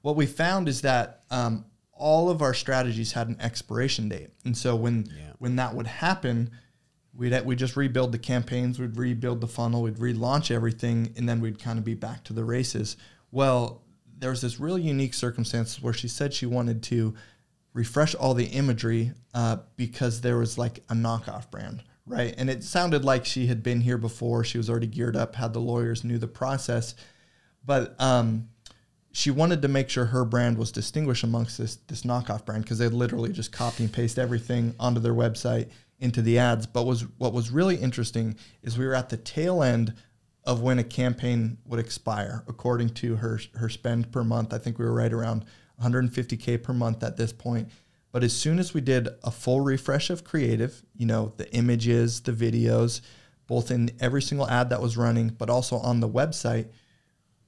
what 0.01 0.15
we 0.15 0.25
found 0.25 0.67
is 0.67 0.81
that 0.81 1.21
um, 1.29 1.65
all 1.99 2.29
of 2.29 2.41
our 2.41 2.53
strategies 2.53 3.11
had 3.11 3.27
an 3.27 3.37
expiration 3.39 4.09
date. 4.09 4.29
And 4.45 4.57
so 4.57 4.75
when, 4.75 5.05
Yeah. 5.05 5.33
when 5.37 5.57
that 5.57 5.75
would 5.75 5.85
happen, 5.87 6.49
we'd 7.13 7.37
we 7.45 7.55
just 7.55 7.75
rebuild 7.75 8.13
the 8.13 8.17
campaigns, 8.17 8.79
we'd 8.79 8.97
rebuild 8.97 9.41
the 9.41 9.47
funnel, 9.47 9.81
we'd 9.83 9.97
relaunch 9.97 10.49
everything, 10.49 11.13
and 11.17 11.27
then 11.27 11.41
we'd 11.41 11.59
kind 11.59 11.77
of 11.77 11.83
be 11.83 11.93
back 11.95 12.23
to 12.23 12.33
the 12.33 12.45
races. 12.45 12.95
Well, 13.31 13.83
there 14.17 14.29
was 14.29 14.41
this 14.41 14.59
really 14.59 14.81
unique 14.81 15.13
circumstance 15.13 15.81
where 15.81 15.93
she 15.93 16.07
said 16.07 16.33
she 16.33 16.45
wanted 16.45 16.81
to 16.83 17.13
refresh 17.73 18.15
all 18.15 18.33
the 18.33 18.45
imagery 18.45 19.11
uh, 19.33 19.57
because 19.75 20.21
there 20.21 20.37
was 20.37 20.57
like 20.57 20.79
a 20.89 20.93
knockoff 20.93 21.51
brand, 21.51 21.83
right? 22.05 22.33
And 22.37 22.49
it 22.49 22.63
sounded 22.63 23.03
like 23.05 23.25
she 23.25 23.47
had 23.47 23.61
been 23.61 23.81
here 23.81 23.97
before. 23.97 24.43
She 24.43 24.57
was 24.57 24.69
already 24.69 24.87
geared 24.87 25.15
up, 25.15 25.35
had 25.35 25.53
the 25.53 25.61
lawyers, 25.61 26.03
knew 26.03 26.17
the 26.17 26.27
process, 26.27 26.95
but 27.65 27.95
um, 27.99 28.47
she 29.11 29.31
wanted 29.31 29.61
to 29.61 29.67
make 29.67 29.89
sure 29.89 30.05
her 30.05 30.23
brand 30.23 30.57
was 30.57 30.71
distinguished 30.71 31.23
amongst 31.23 31.57
this 31.57 31.77
this 31.87 32.03
knockoff 32.03 32.45
brand 32.45 32.63
because 32.63 32.77
they 32.77 32.87
literally 32.87 33.31
just 33.31 33.51
copy 33.51 33.83
and 33.83 33.93
paste 33.93 34.19
everything 34.19 34.75
onto 34.79 34.99
their 34.99 35.13
website 35.13 35.69
into 35.99 36.21
the 36.21 36.39
ads. 36.39 36.65
But 36.65 36.85
was 36.85 37.01
what 37.17 37.33
was 37.33 37.51
really 37.51 37.75
interesting 37.75 38.35
is 38.61 38.77
we 38.77 38.85
were 38.85 38.95
at 38.95 39.09
the 39.09 39.17
tail 39.17 39.63
end 39.63 39.93
of 40.45 40.61
when 40.61 40.79
a 40.79 40.83
campaign 40.83 41.57
would 41.65 41.79
expire 41.79 42.43
according 42.47 42.89
to 42.89 43.15
her 43.15 43.39
her 43.55 43.69
spend 43.69 44.11
per 44.11 44.23
month. 44.23 44.53
I 44.53 44.57
think 44.57 44.77
we 44.77 44.85
were 44.85 44.93
right 44.93 45.13
around 45.13 45.45
150k 45.83 46.61
per 46.61 46.73
month 46.73 47.03
at 47.03 47.17
this 47.17 47.33
point. 47.33 47.69
But 48.11 48.23
as 48.23 48.33
soon 48.35 48.57
as 48.57 48.73
we 48.73 48.81
did 48.81 49.07
a 49.23 49.31
full 49.31 49.61
refresh 49.61 50.09
of 50.09 50.23
creative, 50.23 50.83
you 50.95 51.05
know, 51.05 51.31
the 51.37 51.51
images, 51.53 52.21
the 52.21 52.31
videos, 52.31 53.01
both 53.45 53.69
in 53.69 53.91
every 53.99 54.21
single 54.21 54.47
ad 54.47 54.71
that 54.71 54.81
was 54.81 54.97
running, 54.97 55.29
but 55.29 55.49
also 55.49 55.77
on 55.77 55.99
the 55.99 56.09
website, 56.09 56.69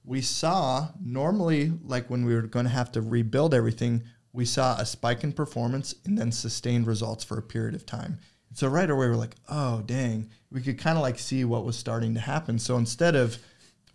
we 0.04 0.22
saw 0.22 0.90
normally 1.00 1.72
like 1.84 2.10
when 2.10 2.26
we 2.26 2.34
were 2.34 2.42
going 2.44 2.66
to 2.66 2.72
have 2.72 2.92
to 2.94 3.02
rebuild 3.02 3.54
everything 3.54 4.04
we 4.34 4.46
saw 4.46 4.78
a 4.78 4.86
spike 4.86 5.24
in 5.24 5.34
performance 5.34 5.94
and 6.06 6.18
then 6.18 6.32
sustained 6.32 6.88
results 6.88 7.24
for 7.24 7.38
a 7.38 7.42
period 7.42 7.76
of 7.76 7.86
time. 7.86 8.18
So 8.54 8.68
right 8.68 8.90
away 8.90 9.08
we're 9.08 9.16
like 9.16 9.36
oh 9.50 9.82
dang. 9.86 10.30
We 10.52 10.62
could 10.62 10.78
kind 10.80 10.98
of 10.98 11.02
like 11.02 11.20
see 11.20 11.44
what 11.46 11.66
was 11.66 11.78
starting 11.78 12.14
to 12.16 12.20
happen. 12.22 12.58
So 12.60 12.78
instead 12.78 13.16
of 13.16 13.38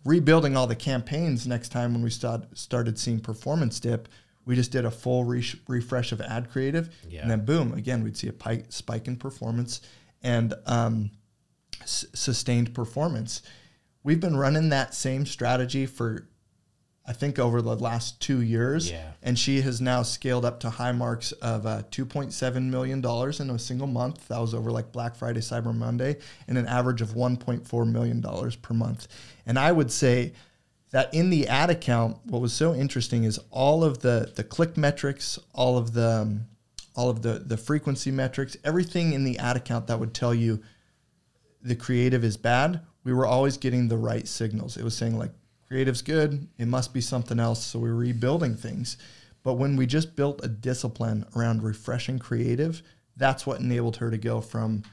rebuilding 0.05 0.55
all 0.55 0.67
the 0.67 0.75
campaigns 0.75 1.45
next 1.47 1.69
time 1.69 1.93
when 1.93 2.01
we 2.03 2.09
start, 2.09 2.57
started 2.57 2.97
seeing 2.97 3.19
performance 3.19 3.79
dip 3.79 4.07
we 4.45 4.55
just 4.55 4.71
did 4.71 4.85
a 4.85 4.91
full 4.91 5.25
re- 5.25 5.43
refresh 5.67 6.13
of 6.13 6.21
ad 6.21 6.49
creative. 6.49 6.89
Yeah. 7.09 7.21
and 7.21 7.29
then 7.31 7.43
boom 7.43 7.73
again 7.73 8.03
we'd 8.03 8.15
see 8.15 8.29
a 8.29 8.33
pi- 8.33 8.63
spike 8.69 9.07
in 9.07 9.17
performance 9.17 9.81
and 10.23 10.53
um, 10.65 11.11
s- 11.81 12.05
sustained 12.13 12.73
performance 12.73 13.41
we've 14.07 14.21
been 14.21 14.37
running 14.37 14.69
that 14.69 14.93
same 14.93 15.25
strategy 15.25 15.85
for 15.85 16.29
I 17.05 17.11
think 17.11 17.39
over 17.39 17.61
the 17.61 17.75
last 17.75 18.21
two 18.21 18.41
years. 18.41 18.89
Yeah. 18.89 19.11
And 19.21 19.37
she 19.37 19.61
has 19.61 19.79
now 19.79 20.03
scaled 20.03 20.43
up 20.43 20.61
to 20.61 20.69
high 20.69 20.91
marks 20.91 21.31
of 21.33 21.65
uh, 21.65 21.83
$2.7 21.89 22.63
million 22.63 22.99
in 22.99 23.49
a 23.49 23.59
single 23.59 23.87
month. 23.87 24.27
That 24.27 24.39
was 24.39 24.53
over 24.53 24.71
like 24.71 24.91
Black 24.91 25.15
Friday, 25.15 25.39
Cyber 25.39 25.73
Monday, 25.73 26.17
and 26.49 26.57
an 26.57 26.67
average 26.67 27.01
of 27.01 27.11
$1.4 27.11 27.91
million 27.91 28.21
per 28.61 28.73
month. 28.73 29.07
And 29.45 29.57
I 29.57 29.71
would 29.71 29.89
say 29.89 30.33
that 30.91 31.13
in 31.13 31.29
the 31.29 31.47
ad 31.47 31.69
account, 31.69 32.17
what 32.25 32.41
was 32.41 32.51
so 32.51 32.73
interesting 32.73 33.23
is 33.23 33.39
all 33.51 33.85
of 33.85 33.99
the, 33.99 34.31
the 34.35 34.43
click 34.43 34.75
metrics, 34.75 35.39
all 35.53 35.77
of 35.77 35.93
the, 35.93 36.09
um, 36.09 36.41
all 36.93 37.09
of 37.09 37.21
the, 37.21 37.39
the 37.39 37.55
frequency 37.55 38.11
metrics, 38.11 38.57
everything 38.65 39.13
in 39.13 39.23
the 39.23 39.37
ad 39.37 39.55
account 39.55 39.87
that 39.87 39.99
would 39.99 40.13
tell 40.13 40.33
you 40.33 40.61
the 41.61 41.75
creative 41.75 42.25
is 42.25 42.35
bad, 42.35 42.81
we 43.07 43.13
were 43.13 43.25
always 43.25 43.55
getting 43.57 43.87
the 43.87 43.97
right 43.97 44.27
signals. 44.27 44.75
It 44.75 44.83
was 44.83 44.93
saying 44.95 45.17
like 45.17 45.31
creative's 45.69 46.01
good, 46.01 46.45
it 46.57 46.67
must 46.67 46.93
be 46.93 46.99
something 46.99 47.39
else. 47.39 47.65
So 47.65 47.79
we 47.79 47.89
were 47.89 47.95
rebuilding 47.95 48.55
things. 48.57 48.97
But 49.43 49.53
when 49.53 49.77
we 49.77 49.85
just 49.87 50.17
built 50.17 50.43
a 50.43 50.49
discipline 50.49 51.25
around 51.33 51.63
refreshing 51.63 52.19
creative, 52.19 52.83
that's 53.15 53.45
what 53.47 53.61
enabled 53.61 53.95
her 53.97 54.11
to 54.11 54.17
go 54.17 54.41
from 54.41 54.83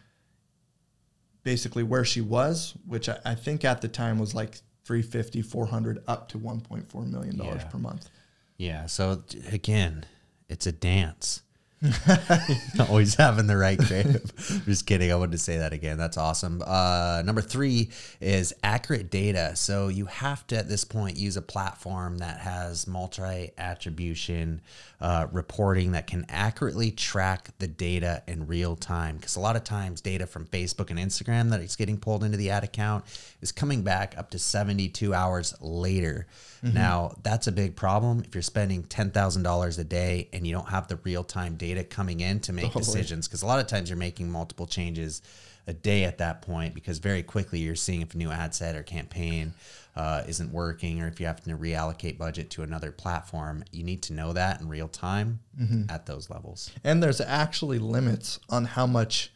basically 1.42 1.82
where 1.82 2.04
she 2.04 2.20
was, 2.20 2.74
which 2.86 3.08
I, 3.08 3.18
I 3.24 3.34
think 3.34 3.64
at 3.64 3.80
the 3.80 3.88
time 3.88 4.18
was 4.20 4.32
like 4.32 4.60
350, 4.84 5.42
400 5.42 6.04
up 6.06 6.28
to 6.28 6.38
1.4 6.38 7.10
million 7.10 7.36
dollars 7.36 7.62
Yeah. 7.62 7.68
per 7.68 7.78
month. 7.78 8.08
Yeah. 8.56 8.86
So 8.86 9.24
again, 9.50 10.04
it's 10.48 10.66
a 10.68 10.72
dance. 10.72 11.42
Always 12.88 13.14
having 13.14 13.46
the 13.46 13.56
right 13.56 13.78
creative. 13.78 14.32
Just 14.64 14.86
kidding. 14.86 15.12
I 15.12 15.16
wanted 15.16 15.32
to 15.32 15.38
say 15.38 15.58
that 15.58 15.72
again. 15.72 15.98
That's 15.98 16.16
awesome. 16.16 16.62
Uh, 16.64 17.22
number 17.24 17.40
three 17.40 17.90
is 18.20 18.54
accurate 18.62 19.10
data. 19.10 19.54
So 19.56 19.88
you 19.88 20.06
have 20.06 20.46
to, 20.48 20.56
at 20.56 20.68
this 20.68 20.84
point, 20.84 21.16
use 21.16 21.36
a 21.36 21.42
platform 21.42 22.18
that 22.18 22.38
has 22.38 22.86
multi 22.86 23.50
attribution 23.58 24.60
uh, 25.00 25.26
reporting 25.32 25.92
that 25.92 26.06
can 26.06 26.24
accurately 26.28 26.90
track 26.90 27.50
the 27.58 27.68
data 27.68 28.22
in 28.26 28.46
real 28.46 28.76
time. 28.76 29.16
Because 29.16 29.36
a 29.36 29.40
lot 29.40 29.56
of 29.56 29.64
times, 29.64 30.00
data 30.00 30.26
from 30.26 30.46
Facebook 30.46 30.90
and 30.90 30.98
Instagram 30.98 31.50
that 31.50 31.60
is 31.60 31.76
getting 31.76 31.98
pulled 31.98 32.24
into 32.24 32.36
the 32.36 32.50
ad 32.50 32.64
account 32.64 33.04
is 33.42 33.52
coming 33.52 33.82
back 33.82 34.14
up 34.16 34.30
to 34.30 34.38
72 34.38 35.12
hours 35.12 35.54
later. 35.60 36.26
Now, 36.72 37.14
that's 37.22 37.46
a 37.46 37.52
big 37.52 37.76
problem 37.76 38.22
if 38.26 38.34
you're 38.34 38.40
spending 38.40 38.84
$10,000 38.84 39.78
a 39.78 39.84
day 39.84 40.28
and 40.32 40.46
you 40.46 40.54
don't 40.54 40.68
have 40.68 40.88
the 40.88 40.96
real 41.04 41.22
time 41.22 41.56
data 41.56 41.73
coming 41.82 42.20
in 42.20 42.38
to 42.40 42.52
make 42.52 42.66
Totally. 42.66 42.84
decisions. 42.84 43.26
Because 43.26 43.42
a 43.42 43.46
lot 43.46 43.58
of 43.58 43.66
times 43.66 43.90
you're 43.90 43.96
making 43.96 44.30
multiple 44.30 44.66
changes 44.66 45.22
a 45.66 45.72
day 45.72 46.04
at 46.04 46.18
that 46.18 46.42
point 46.42 46.74
because 46.74 46.98
very 46.98 47.22
quickly 47.22 47.58
you're 47.58 47.74
seeing 47.74 48.02
if 48.02 48.14
a 48.14 48.18
new 48.18 48.30
ad 48.30 48.54
set 48.54 48.76
or 48.76 48.82
campaign 48.82 49.54
uh, 49.96 50.22
isn't 50.28 50.52
working 50.52 51.00
or 51.00 51.08
if 51.08 51.18
you 51.18 51.26
have 51.26 51.40
to 51.42 51.50
reallocate 51.56 52.18
budget 52.18 52.50
to 52.50 52.62
another 52.62 52.92
platform. 52.92 53.64
You 53.72 53.82
need 53.82 54.02
to 54.02 54.12
know 54.12 54.32
that 54.34 54.60
in 54.60 54.68
real 54.68 54.88
time 54.88 55.40
at 55.88 56.06
those 56.06 56.28
levels. 56.28 56.70
And 56.84 57.02
there's 57.02 57.20
actually 57.20 57.78
limits 57.78 58.38
on 58.50 58.64
how 58.64 58.86
much 58.86 59.32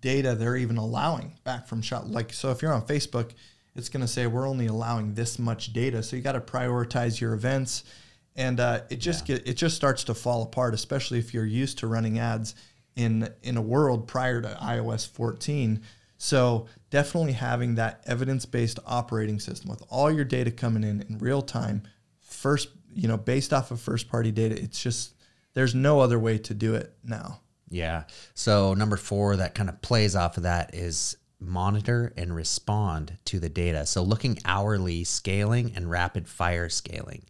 data 0.00 0.34
they're 0.34 0.56
even 0.56 0.76
allowing 0.76 1.34
back 1.44 1.66
from 1.66 1.82
shot 1.82 2.08
Like, 2.08 2.32
so 2.32 2.50
if 2.50 2.62
you're 2.62 2.72
on 2.72 2.82
Facebook, 2.82 3.32
it's 3.74 3.88
going 3.88 4.00
to 4.00 4.08
say 4.08 4.26
we're 4.26 4.48
only 4.48 4.66
allowing 4.66 5.14
this 5.14 5.38
much 5.38 5.72
data. 5.72 6.02
So 6.02 6.16
you 6.16 6.22
got 6.22 6.32
to 6.32 6.40
prioritize 6.40 7.20
your 7.20 7.34
events, 7.34 7.84
and 8.38 8.60
uh, 8.60 8.82
it 8.88 9.00
just 9.00 9.26
get 9.26 9.46
it 9.46 9.54
just 9.54 9.76
starts 9.76 10.04
to 10.04 10.14
fall 10.14 10.42
apart, 10.44 10.72
especially 10.72 11.18
if 11.18 11.34
you're 11.34 11.44
used 11.44 11.78
to 11.78 11.88
running 11.88 12.18
ads 12.20 12.54
in 12.96 13.28
in 13.42 13.58
a 13.58 13.62
world 13.62 14.06
prior 14.06 14.40
to 14.40 14.48
iOS 14.62 15.06
14. 15.06 15.82
So 16.16 16.66
definitely 16.90 17.32
having 17.32 17.74
that 17.74 18.02
evidence-based 18.06 18.78
operating 18.86 19.38
system 19.38 19.70
with 19.70 19.82
all 19.88 20.10
your 20.10 20.24
data 20.24 20.50
coming 20.50 20.84
in 20.84 21.02
in 21.02 21.18
real 21.18 21.42
time, 21.42 21.82
first 22.20 22.68
you 22.94 23.08
know 23.08 23.16
based 23.16 23.52
off 23.52 23.72
of 23.72 23.80
first-party 23.80 24.30
data. 24.30 24.56
It's 24.60 24.80
just 24.80 25.14
there's 25.54 25.74
no 25.74 26.00
other 26.00 26.18
way 26.18 26.38
to 26.38 26.54
do 26.54 26.76
it 26.76 26.94
now. 27.02 27.40
Yeah. 27.70 28.04
So 28.34 28.72
number 28.72 28.96
four 28.96 29.36
that 29.36 29.56
kind 29.56 29.68
of 29.68 29.82
plays 29.82 30.14
off 30.14 30.36
of 30.36 30.44
that 30.44 30.74
is 30.76 31.16
monitor 31.40 32.12
and 32.16 32.34
respond 32.34 33.18
to 33.24 33.40
the 33.40 33.48
data. 33.48 33.84
So 33.84 34.02
looking 34.02 34.38
hourly 34.44 35.04
scaling 35.04 35.72
and 35.74 35.90
rapid 35.90 36.28
fire 36.28 36.68
scaling. 36.68 37.24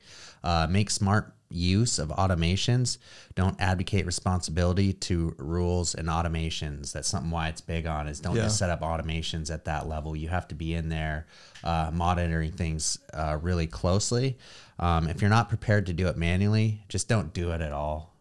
Uh, 0.44 0.66
make 0.70 0.90
smart 0.90 1.34
use 1.50 1.98
of 1.98 2.08
automations. 2.10 2.98
Don't 3.34 3.58
advocate 3.58 4.04
responsibility 4.04 4.92
to 4.92 5.34
rules 5.38 5.94
and 5.94 6.08
automations. 6.08 6.92
That's 6.92 7.08
something 7.08 7.30
Wyatt's 7.30 7.62
big 7.62 7.86
on 7.86 8.06
is 8.06 8.20
don't 8.20 8.36
Yeah. 8.36 8.42
just 8.42 8.58
set 8.58 8.68
up 8.68 8.82
automations 8.82 9.50
at 9.50 9.64
that 9.64 9.88
level. 9.88 10.14
You 10.14 10.28
have 10.28 10.46
to 10.48 10.54
be 10.54 10.74
in 10.74 10.90
there 10.90 11.26
uh, 11.64 11.90
monitoring 11.92 12.52
things 12.52 12.98
uh, 13.14 13.38
really 13.40 13.66
closely. 13.66 14.36
Um, 14.78 15.08
if 15.08 15.22
you're 15.22 15.30
not 15.30 15.48
prepared 15.48 15.86
to 15.86 15.94
do 15.94 16.08
it 16.08 16.18
manually, 16.18 16.82
just 16.90 17.08
don't 17.08 17.32
do 17.32 17.50
it 17.52 17.60
at 17.62 17.72
all. 17.72 18.14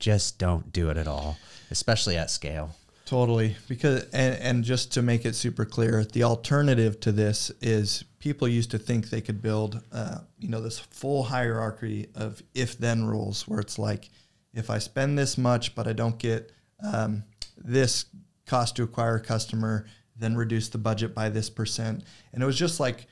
Just 0.00 0.38
don't 0.38 0.72
do 0.72 0.90
it 0.90 0.96
at 0.96 1.06
all, 1.06 1.38
especially 1.70 2.16
at 2.18 2.28
scale. 2.28 2.74
Totally, 3.08 3.56
because 3.68 4.02
and, 4.12 4.38
and 4.38 4.64
just 4.64 4.92
to 4.92 5.00
make 5.00 5.24
it 5.24 5.34
super 5.34 5.64
clear, 5.64 6.04
the 6.04 6.24
alternative 6.24 7.00
to 7.00 7.10
this 7.10 7.50
is 7.62 8.04
people 8.18 8.46
used 8.46 8.70
to 8.72 8.78
think 8.78 9.08
they 9.08 9.22
could 9.22 9.40
build, 9.40 9.82
uh, 9.92 10.18
you 10.38 10.50
know, 10.50 10.60
this 10.60 10.78
full 10.78 11.22
hierarchy 11.22 12.08
of 12.14 12.42
if-then 12.52 13.06
rules, 13.06 13.48
where 13.48 13.60
it's 13.60 13.78
like, 13.78 14.10
if 14.52 14.68
I 14.68 14.76
spend 14.76 15.18
this 15.18 15.38
much 15.38 15.74
but 15.74 15.86
I 15.86 15.94
don't 15.94 16.18
get 16.18 16.52
um, 16.84 17.24
this 17.56 18.04
cost 18.44 18.76
to 18.76 18.82
acquire 18.82 19.16
a 19.16 19.22
customer, 19.22 19.86
then 20.14 20.36
reduce 20.36 20.68
the 20.68 20.76
budget 20.76 21.14
by 21.14 21.30
this 21.30 21.48
percent, 21.48 22.04
and 22.34 22.42
it 22.42 22.46
was 22.46 22.58
just 22.58 22.78
like, 22.78 23.06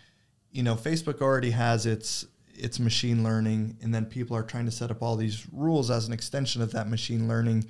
you 0.50 0.62
know, 0.62 0.74
Facebook 0.74 1.22
already 1.22 1.52
has 1.52 1.86
its 1.86 2.26
its 2.54 2.78
machine 2.78 3.24
learning, 3.24 3.78
and 3.80 3.94
then 3.94 4.04
people 4.04 4.36
are 4.36 4.42
trying 4.42 4.66
to 4.66 4.70
set 4.70 4.90
up 4.90 5.02
all 5.02 5.16
these 5.16 5.46
rules 5.50 5.90
as 5.90 6.06
an 6.06 6.12
extension 6.12 6.60
of 6.60 6.72
that 6.72 6.86
machine 6.86 7.26
learning 7.26 7.64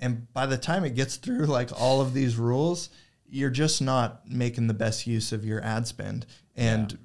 and 0.00 0.32
by 0.32 0.46
the 0.46 0.56
time 0.58 0.84
it 0.84 0.94
gets 0.94 1.16
through 1.16 1.46
like 1.46 1.70
all 1.78 2.00
of 2.00 2.14
these 2.14 2.36
rules, 2.36 2.90
you're 3.28 3.50
just 3.50 3.80
not 3.82 4.28
making 4.28 4.66
the 4.66 4.74
best 4.74 5.06
use 5.06 5.30
of 5.32 5.44
your 5.44 5.62
ad 5.62 5.86
spend. 5.86 6.26
And 6.56 6.98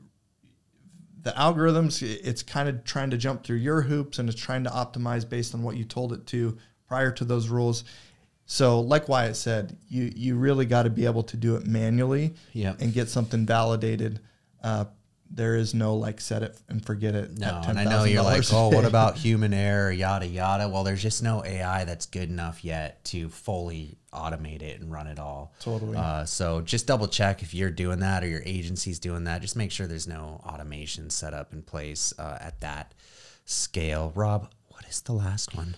the 1.21 1.31
algorithms, 1.31 2.01
it's 2.01 2.43
kind 2.43 2.69
of 2.69 2.83
trying 2.83 3.09
to 3.11 3.17
jump 3.17 3.43
through 3.43 3.57
your 3.57 3.81
hoops 3.81 4.19
and 4.19 4.29
it's 4.29 4.39
trying 4.39 4.63
to 4.63 4.69
optimize 4.69 5.27
based 5.27 5.53
on 5.55 5.63
what 5.63 5.75
you 5.75 5.83
told 5.83 6.13
it 6.13 6.25
to 6.27 6.57
prior 6.87 7.11
to 7.11 7.25
those 7.25 7.47
rules. 7.49 7.83
So, 8.47 8.79
like 8.79 9.09
Wyatt 9.09 9.35
said, 9.35 9.75
you 9.89 10.11
you 10.15 10.35
really 10.35 10.65
got 10.67 10.83
to 10.83 10.91
be 10.91 11.05
able 11.05 11.23
to 11.23 11.37
do 11.37 11.55
it 11.55 11.65
manually 11.65 12.35
Yep. 12.53 12.79
and 12.79 12.93
get 12.93 13.09
something 13.09 13.43
validated. 13.45 14.19
Uh, 14.63 14.85
there 15.29 15.55
is 15.55 15.73
no 15.73 15.95
like 15.95 16.21
set 16.21 16.43
it 16.43 16.57
and 16.69 16.85
forget 16.85 17.15
it. 17.15 17.37
No, 17.37 17.47
at 17.47 17.67
and 17.69 17.79
I 17.79 17.83
know 17.83 18.03
you're 18.03 18.23
like, 18.23 18.41
$10,000 18.41 18.53
oh, 18.53 18.69
what 18.69 18.85
about 18.85 19.17
human 19.17 19.53
error, 19.53 19.91
yada 19.91 20.27
yada. 20.27 20.69
Well, 20.69 20.83
there's 20.83 21.01
just 21.01 21.23
no 21.23 21.43
AI 21.43 21.83
that's 21.85 22.05
good 22.05 22.29
enough 22.29 22.63
yet 22.63 23.03
to 23.05 23.29
fully 23.29 23.97
automate 24.13 24.61
it 24.61 24.79
and 24.79 24.91
run 24.91 25.07
it 25.07 25.19
all. 25.19 25.53
Totally. 25.59 25.97
Uh, 25.97 26.25
so 26.25 26.61
just 26.61 26.87
double 26.87 27.07
check 27.07 27.41
if 27.41 27.53
you're 27.53 27.71
doing 27.71 27.99
that 27.99 28.23
or 28.23 28.27
your 28.27 28.43
agency's 28.45 28.99
doing 28.99 29.25
that. 29.25 29.41
Just 29.41 29.55
make 29.55 29.71
sure 29.71 29.87
there's 29.87 30.07
no 30.07 30.41
automation 30.45 31.09
set 31.09 31.33
up 31.33 31.53
in 31.53 31.61
place 31.61 32.13
uh, 32.17 32.37
at 32.39 32.61
that 32.61 32.93
scale. 33.45 34.11
Rob, 34.15 34.51
what 34.69 34.85
is 34.87 35.01
the 35.01 35.13
last 35.13 35.55
one? 35.55 35.75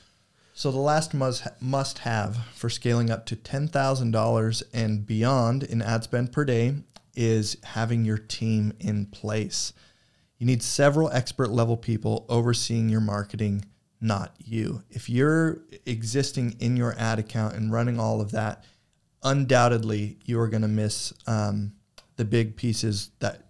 So 0.54 0.72
the 0.72 0.80
last 0.80 1.13
must 1.13 1.46
must 1.62 2.00
have 2.00 2.38
for 2.56 2.68
scaling 2.68 3.12
up 3.12 3.27
to 3.27 3.36
ten 3.36 3.68
thousand 3.68 4.10
dollars 4.10 4.63
and 4.74 5.06
beyond 5.06 5.62
in 5.62 5.84
ad 5.84 6.04
spend 6.04 6.32
per 6.32 6.46
day 6.46 6.77
is 7.17 7.57
having 7.63 8.05
your 8.05 8.17
team 8.19 8.71
in 8.79 9.07
place. 9.07 9.74
You 10.38 10.45
need 10.45 10.62
several 10.63 11.09
expert 11.12 11.50
level 11.50 11.75
people 11.75 12.25
overseeing 12.29 12.88
your 12.89 13.01
marketing, 13.01 13.65
not 14.00 14.36
you. 14.38 14.83
If 14.91 15.09
you're 15.09 15.59
existing 15.86 16.55
in 16.59 16.77
your 16.77 16.93
ad 16.97 17.17
account 17.19 17.55
and 17.55 17.71
running 17.71 18.00
all 18.00 18.21
of 18.21 18.31
that, 18.31 18.63
undoubtedly 19.24 20.17
you 20.25 20.39
are 20.39 20.47
going 20.47 20.62
to 20.62 20.67
miss 20.67 21.12
um, 21.25 21.74
the 22.15 22.25
big 22.25 22.55
pieces 22.55 23.09
that 23.19 23.47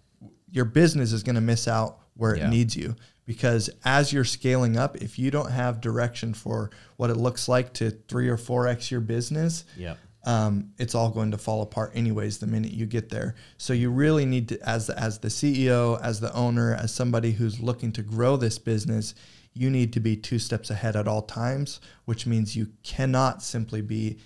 your 0.50 0.64
business 0.64 1.12
is 1.12 1.22
going 1.22 1.34
to 1.34 1.40
miss 1.40 1.68
out 1.68 1.98
where 2.14 2.36
Yeah. 2.36 2.46
it 2.46 2.50
needs 2.50 2.74
you 2.76 2.96
because 3.26 3.68
as 3.84 4.12
you're 4.12 4.24
scaling 4.24 4.76
up 4.78 4.96
if 4.96 5.18
you 5.18 5.30
don't 5.30 5.50
have 5.50 5.80
direction 5.80 6.32
for 6.32 6.70
what 6.96 7.10
it 7.10 7.16
looks 7.16 7.48
like 7.48 7.74
to 7.74 7.90
3 7.90 8.28
or 8.28 8.36
4x 8.38 8.90
your 8.90 9.00
business 9.02 9.64
Yep. 9.76 9.98
Um, 10.24 10.72
it's 10.78 10.94
all 10.94 11.10
going 11.10 11.30
to 11.30 11.38
fall 11.38 11.62
apart 11.62 11.92
anyways 11.94 12.38
the 12.38 12.46
minute 12.46 12.72
you 12.72 12.86
get 12.86 13.08
there 13.08 13.34
so 13.56 13.72
you 13.72 13.90
really 13.90 14.26
need 14.26 14.48
to 14.48 14.68
as 14.68 14.90
as 14.90 15.18
the 15.18 15.28
ceo 15.28 16.00
as 16.02 16.20
the 16.20 16.32
owner 16.34 16.74
as 16.74 16.92
somebody 16.92 17.32
who's 17.32 17.60
looking 17.60 17.92
to 17.92 18.02
grow 18.02 18.36
this 18.36 18.58
business 18.58 19.14
you 19.54 19.70
need 19.70 19.92
to 19.92 20.00
be 20.00 20.16
two 20.16 20.38
steps 20.38 20.70
ahead 20.70 20.96
at 20.96 21.08
all 21.08 21.22
times 21.22 21.80
which 22.04 22.26
means 22.26 22.56
you 22.56 22.68
cannot 22.82 23.42
simply 23.42 23.80
be 23.80 24.18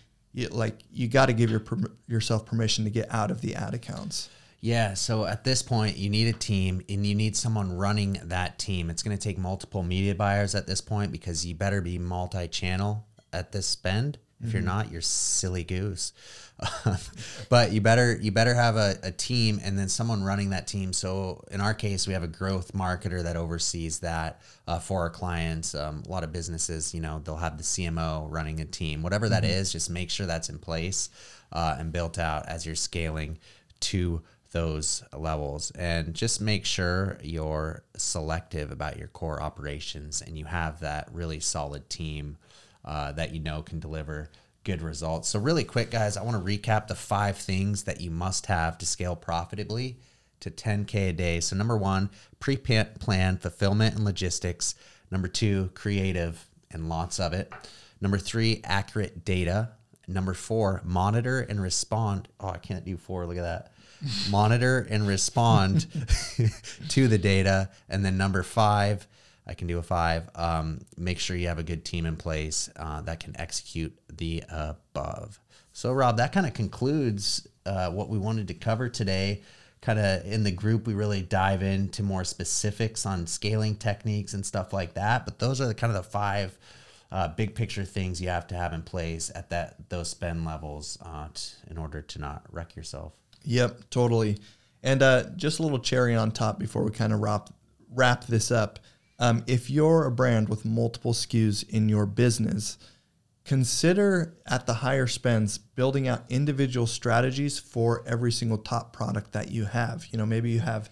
like 0.50 0.78
you 0.90 1.08
got 1.08 1.26
to 1.26 1.32
give 1.32 1.50
your 1.50 1.62
yourself 2.06 2.46
permission 2.46 2.84
to 2.84 2.90
get 2.90 3.12
out 3.12 3.30
of 3.30 3.40
the 3.40 3.54
ad 3.54 3.75
accounts 3.75 4.30
Yeah, 4.64 4.94
so 4.94 5.26
at 5.26 5.42
this 5.42 5.61
point, 5.61 5.96
you 5.96 6.08
need 6.08 6.32
a 6.32 6.38
team 6.38 6.82
and 6.88 7.04
you 7.04 7.16
need 7.16 7.37
someone 7.37 7.76
running 7.76 8.20
that 8.22 8.61
team. 8.61 8.90
It's 8.90 9.02
going 9.02 9.16
to 9.16 9.22
take 9.22 9.37
multiple 9.37 9.82
media 9.82 10.14
buyers 10.14 10.54
at 10.54 10.68
this 10.68 10.80
point 10.80 11.11
because 11.11 11.44
you 11.44 11.56
better 11.56 11.80
be 11.80 11.99
multi 11.99 12.46
channel 12.46 13.04
at 13.32 13.50
this 13.50 13.66
spend. 13.66 14.18
If 14.42 14.52
you're 14.52 14.62
not, 14.62 14.90
you're 14.90 15.00
silly 15.00 15.64
goose. 15.64 16.12
but 17.49 17.72
you 17.72 17.80
better 17.80 18.16
you 18.20 18.30
better 18.30 18.54
have 18.54 18.76
a, 18.76 18.96
a 19.02 19.11
team 19.11 19.61
and 19.64 19.78
then 19.78 19.88
someone 19.88 20.22
running 20.22 20.50
that 20.50 20.66
team. 20.66 20.92
So 20.92 21.42
in 21.50 21.61
our 21.61 21.75
case, 21.75 22.06
we 22.06 22.12
have 22.12 22.22
a 22.22 22.28
growth 22.28 22.72
marketer 22.72 23.22
that 23.22 23.37
oversees 23.37 24.00
that 24.00 24.40
uh, 24.66 24.78
for 24.78 25.00
our 25.00 25.11
clients. 25.11 25.75
Um, 25.75 26.02
a 26.06 26.11
lot 26.11 26.25
of 26.25 26.32
businesses, 26.32 26.94
you 26.94 27.00
know, 27.00 27.20
they'll 27.25 27.37
have 27.37 27.56
the 27.56 27.64
CMO 27.64 28.26
running 28.30 28.61
a 28.61 28.64
team. 28.64 29.02
Whatever 29.02 29.28
that 29.28 29.44
is, 29.44 29.72
just 29.72 29.90
make 29.90 30.11
sure 30.11 30.26
that's 30.26 30.49
in 30.49 30.58
place 30.58 31.11
uh, 31.52 31.76
and 31.78 31.92
built 31.92 32.18
out 32.18 32.49
as 32.49 32.66
you're 32.66 32.75
scaling 32.75 33.38
to 33.80 34.22
those 34.52 35.02
levels 35.16 35.70
and 35.72 36.14
just 36.14 36.40
make 36.40 36.64
sure 36.64 37.18
you're 37.22 37.82
selective 37.96 38.70
about 38.70 38.99
your 38.99 39.08
core 39.08 39.42
operations 39.42 40.20
and 40.20 40.37
you 40.37 40.44
have 40.44 40.80
that 40.80 41.08
really 41.12 41.40
solid 41.40 41.88
team 41.88 42.37
uh, 42.85 43.12
that 43.12 43.33
you 43.33 43.41
know 43.41 43.62
can 43.62 43.81
deliver 43.81 44.31
good 44.65 44.83
results. 44.83 45.29
So, 45.29 45.39
really 45.39 45.65
quick, 45.65 45.91
guys, 45.91 46.17
I 46.17 46.23
want 46.23 46.37
to 46.37 46.59
recap 46.59 46.87
the 46.87 46.95
five 46.95 47.37
things 47.37 47.85
that 47.85 48.01
you 48.01 48.11
must 48.11 48.47
have 48.47 48.79
to 48.79 48.87
scale 48.87 49.17
profitably 49.17 49.99
to 50.40 50.51
10K 50.51 51.11
a 51.11 51.12
day. 51.12 51.40
So, 51.40 51.57
number 51.57 51.77
one, 51.77 52.11
pre 52.40 52.57
plan 52.57 53.38
fulfillment 53.38 53.95
and 53.95 54.05
logistics. 54.05 54.75
Number 55.11 55.29
two, 55.29 55.71
creative 55.75 56.47
and 56.71 56.88
lots 56.88 57.21
of 57.21 57.33
it. 57.33 57.53
Number 58.01 58.18
three, 58.18 58.61
accurate 58.64 59.25
data. 59.25 59.71
Number 60.09 60.35
four, 60.35 60.81
monitor 60.85 61.40
and 61.40 61.62
respond. 61.62 62.29
Oh, 62.40 62.49
I 62.49 62.59
can't 62.59 62.85
do 62.85 62.97
four. 62.97 63.27
Look 63.27 63.37
at 63.37 63.42
that. 63.42 63.73
Monitor 64.31 64.85
and 64.90 65.07
respond 65.07 65.87
to 66.88 67.07
the 67.07 67.18
data. 67.18 67.71
And 67.88 68.05
then 68.05 68.16
number 68.16 68.42
five, 68.42 69.07
I 69.46 69.55
can 69.55 69.66
do 69.66 69.78
a 69.78 69.83
five. 69.83 70.28
Um, 70.35 70.85
make 70.96 71.18
sure 71.18 71.37
you 71.37 71.48
have 71.48 71.59
a 71.59 71.64
good 71.64 71.85
team 71.85 72.07
in 72.07 72.16
place 72.16 72.70
uh, 72.76 73.00
that 73.02 73.20
can 73.20 73.38
execute 73.40 73.96
the 74.12 74.44
above. 74.48 75.40
So, 75.72 75.92
Rob, 75.92 76.18
that 76.18 76.33
kind 76.33 76.46
of 76.46 76.55
concludes 76.55 77.46
uh, 77.66 77.90
what 77.90 78.09
we 78.09 78.18
wanted 78.18 78.48
to 78.48 78.55
cover 78.55 78.88
today. 78.88 79.42
Kind 79.81 79.98
of 79.98 80.24
in 80.24 80.44
the 80.44 80.52
group, 80.52 80.87
we 80.87 80.94
really 80.94 81.22
dive 81.22 81.62
into 81.62 82.02
more 82.02 82.24
specifics 82.24 83.05
on 83.05 83.26
scaling 83.26 83.74
techniques 83.76 84.33
and 84.35 84.46
stuff 84.46 84.72
like 84.72 84.94
that. 84.94 85.24
But 85.24 85.40
those 85.40 85.61
are 85.61 85.66
the 85.66 85.74
kind 85.74 85.90
of 85.94 86.05
the 86.05 86.09
five 86.09 86.57
uh, 87.11 87.28
big 87.28 87.55
picture 87.55 87.85
things 87.85 88.22
you 88.22 88.28
have 88.28 88.46
to 88.46 88.55
have 88.55 88.72
in 88.72 88.83
place 88.83 89.31
at 89.35 89.50
that 89.50 89.76
those 89.90 90.09
spend 90.09 90.44
levels 90.44 90.98
uh, 91.02 91.28
t- 91.35 91.52
in 91.68 91.78
order 91.78 92.00
to 92.00 92.18
not 92.18 92.44
wreck 92.50 92.76
yourself. 92.76 93.12
Yep, 93.44 93.90
totally. 93.90 94.38
And 94.83 95.02
uh, 95.02 95.24
just 95.37 95.59
a 95.59 95.62
little 95.62 95.78
cherry 95.78 96.14
on 96.14 96.31
top 96.31 96.59
before 96.59 96.85
we 96.85 96.90
kind 96.90 97.12
of 97.12 97.20
wrap 97.20 97.50
wrap 97.94 98.26
this 98.26 98.50
up. 98.50 98.78
Um, 99.22 99.44
if 99.46 99.70
you're 99.70 100.04
a 100.04 100.11
brand 100.11 100.48
with 100.48 100.64
multiple 100.64 101.12
SKUs 101.12 101.68
in 101.68 101.88
your 101.88 102.06
business, 102.06 102.76
consider 103.44 104.35
at 104.48 104.66
the 104.66 104.74
higher 104.74 105.06
spends 105.06 105.58
building 105.58 106.08
out 106.08 106.24
individual 106.28 106.88
strategies 106.88 107.56
for 107.56 108.02
every 108.04 108.32
single 108.32 108.58
top 108.58 108.92
product 108.92 109.30
that 109.30 109.52
you 109.52 109.64
have. 109.66 110.04
You 110.11 110.18
know, 110.18 110.26
maybe 110.26 110.50
you 110.50 110.58
have 110.58 110.90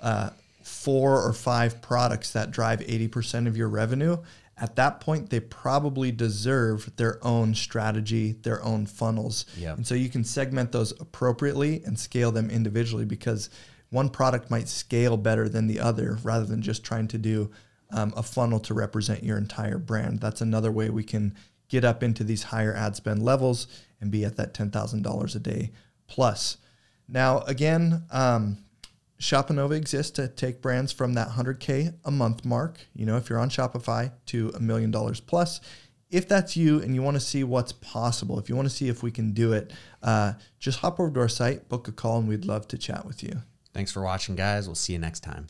uh, 0.00 0.30
four 0.60 1.22
or 1.24 1.32
five 1.32 1.80
products 1.80 2.32
that 2.32 2.50
drive 2.50 2.80
80% 2.80 3.46
of 3.46 3.56
your 3.56 3.68
revenue. 3.68 4.16
At 4.56 4.74
that 4.74 4.98
point, 4.98 5.30
they 5.30 5.38
probably 5.38 6.10
deserve 6.10 6.90
their 6.96 7.24
own 7.24 7.54
strategy, 7.54 8.32
their 8.32 8.60
own 8.64 8.86
funnels. 8.86 9.46
Yep. 9.56 9.76
And 9.76 9.86
so 9.86 9.94
you 9.94 10.08
can 10.08 10.24
segment 10.24 10.72
those 10.72 10.90
appropriately 11.00 11.84
and 11.84 11.96
scale 11.96 12.32
them 12.32 12.50
individually 12.50 13.04
because 13.04 13.50
one 13.90 14.08
product 14.08 14.50
might 14.50 14.66
scale 14.66 15.16
better 15.16 15.48
than 15.48 15.68
the 15.68 15.78
other 15.78 16.18
rather 16.24 16.44
than 16.44 16.60
just 16.60 16.82
trying 16.82 17.06
to 17.06 17.18
do 17.18 17.52
um, 17.90 18.12
a 18.16 18.22
funnel 18.22 18.60
to 18.60 18.74
represent 18.74 19.24
your 19.24 19.38
entire 19.38 19.78
brand. 19.78 20.20
That's 20.20 20.40
another 20.40 20.70
way 20.70 20.90
we 20.90 21.04
can 21.04 21.34
get 21.68 21.84
up 21.84 22.02
into 22.02 22.24
these 22.24 22.44
higher 22.44 22.74
ad 22.74 22.96
spend 22.96 23.22
levels 23.22 23.66
and 24.00 24.10
be 24.10 24.24
at 24.24 24.36
that 24.36 24.54
$10,000 24.54 25.34
a 25.34 25.38
day 25.38 25.70
plus. 26.06 26.58
Now, 27.08 27.40
again, 27.42 28.04
um, 28.10 28.58
Shopanova 29.20 29.76
exists 29.76 30.12
to 30.12 30.28
take 30.28 30.62
brands 30.62 30.92
from 30.92 31.14
that 31.14 31.30
100K 31.30 31.94
a 32.04 32.10
month 32.10 32.44
mark, 32.44 32.78
you 32.94 33.04
know, 33.04 33.16
if 33.16 33.28
you're 33.28 33.38
on 33.38 33.50
Shopify 33.50 34.12
to 34.26 34.52
a 34.54 34.60
million 34.60 34.90
dollars 34.90 35.20
plus. 35.20 35.60
If 36.10 36.26
that's 36.26 36.56
you 36.56 36.80
and 36.80 36.94
you 36.94 37.02
want 37.02 37.16
to 37.16 37.20
see 37.20 37.44
what's 37.44 37.72
possible, 37.72 38.38
if 38.38 38.48
you 38.48 38.56
want 38.56 38.68
to 38.68 38.74
see 38.74 38.88
if 38.88 39.02
we 39.02 39.10
can 39.10 39.32
do 39.32 39.52
it, 39.52 39.72
uh, 40.02 40.34
just 40.58 40.78
hop 40.78 40.98
over 40.98 41.10
to 41.10 41.20
our 41.20 41.28
site, 41.28 41.68
book 41.68 41.86
a 41.86 41.92
call, 41.92 42.18
and 42.18 42.28
we'd 42.28 42.46
love 42.46 42.66
to 42.68 42.78
chat 42.78 43.04
with 43.04 43.22
you. 43.22 43.42
Thanks 43.74 43.92
for 43.92 44.02
watching, 44.02 44.34
guys. 44.34 44.66
We'll 44.66 44.74
see 44.74 44.94
you 44.94 44.98
next 44.98 45.20
time. 45.20 45.48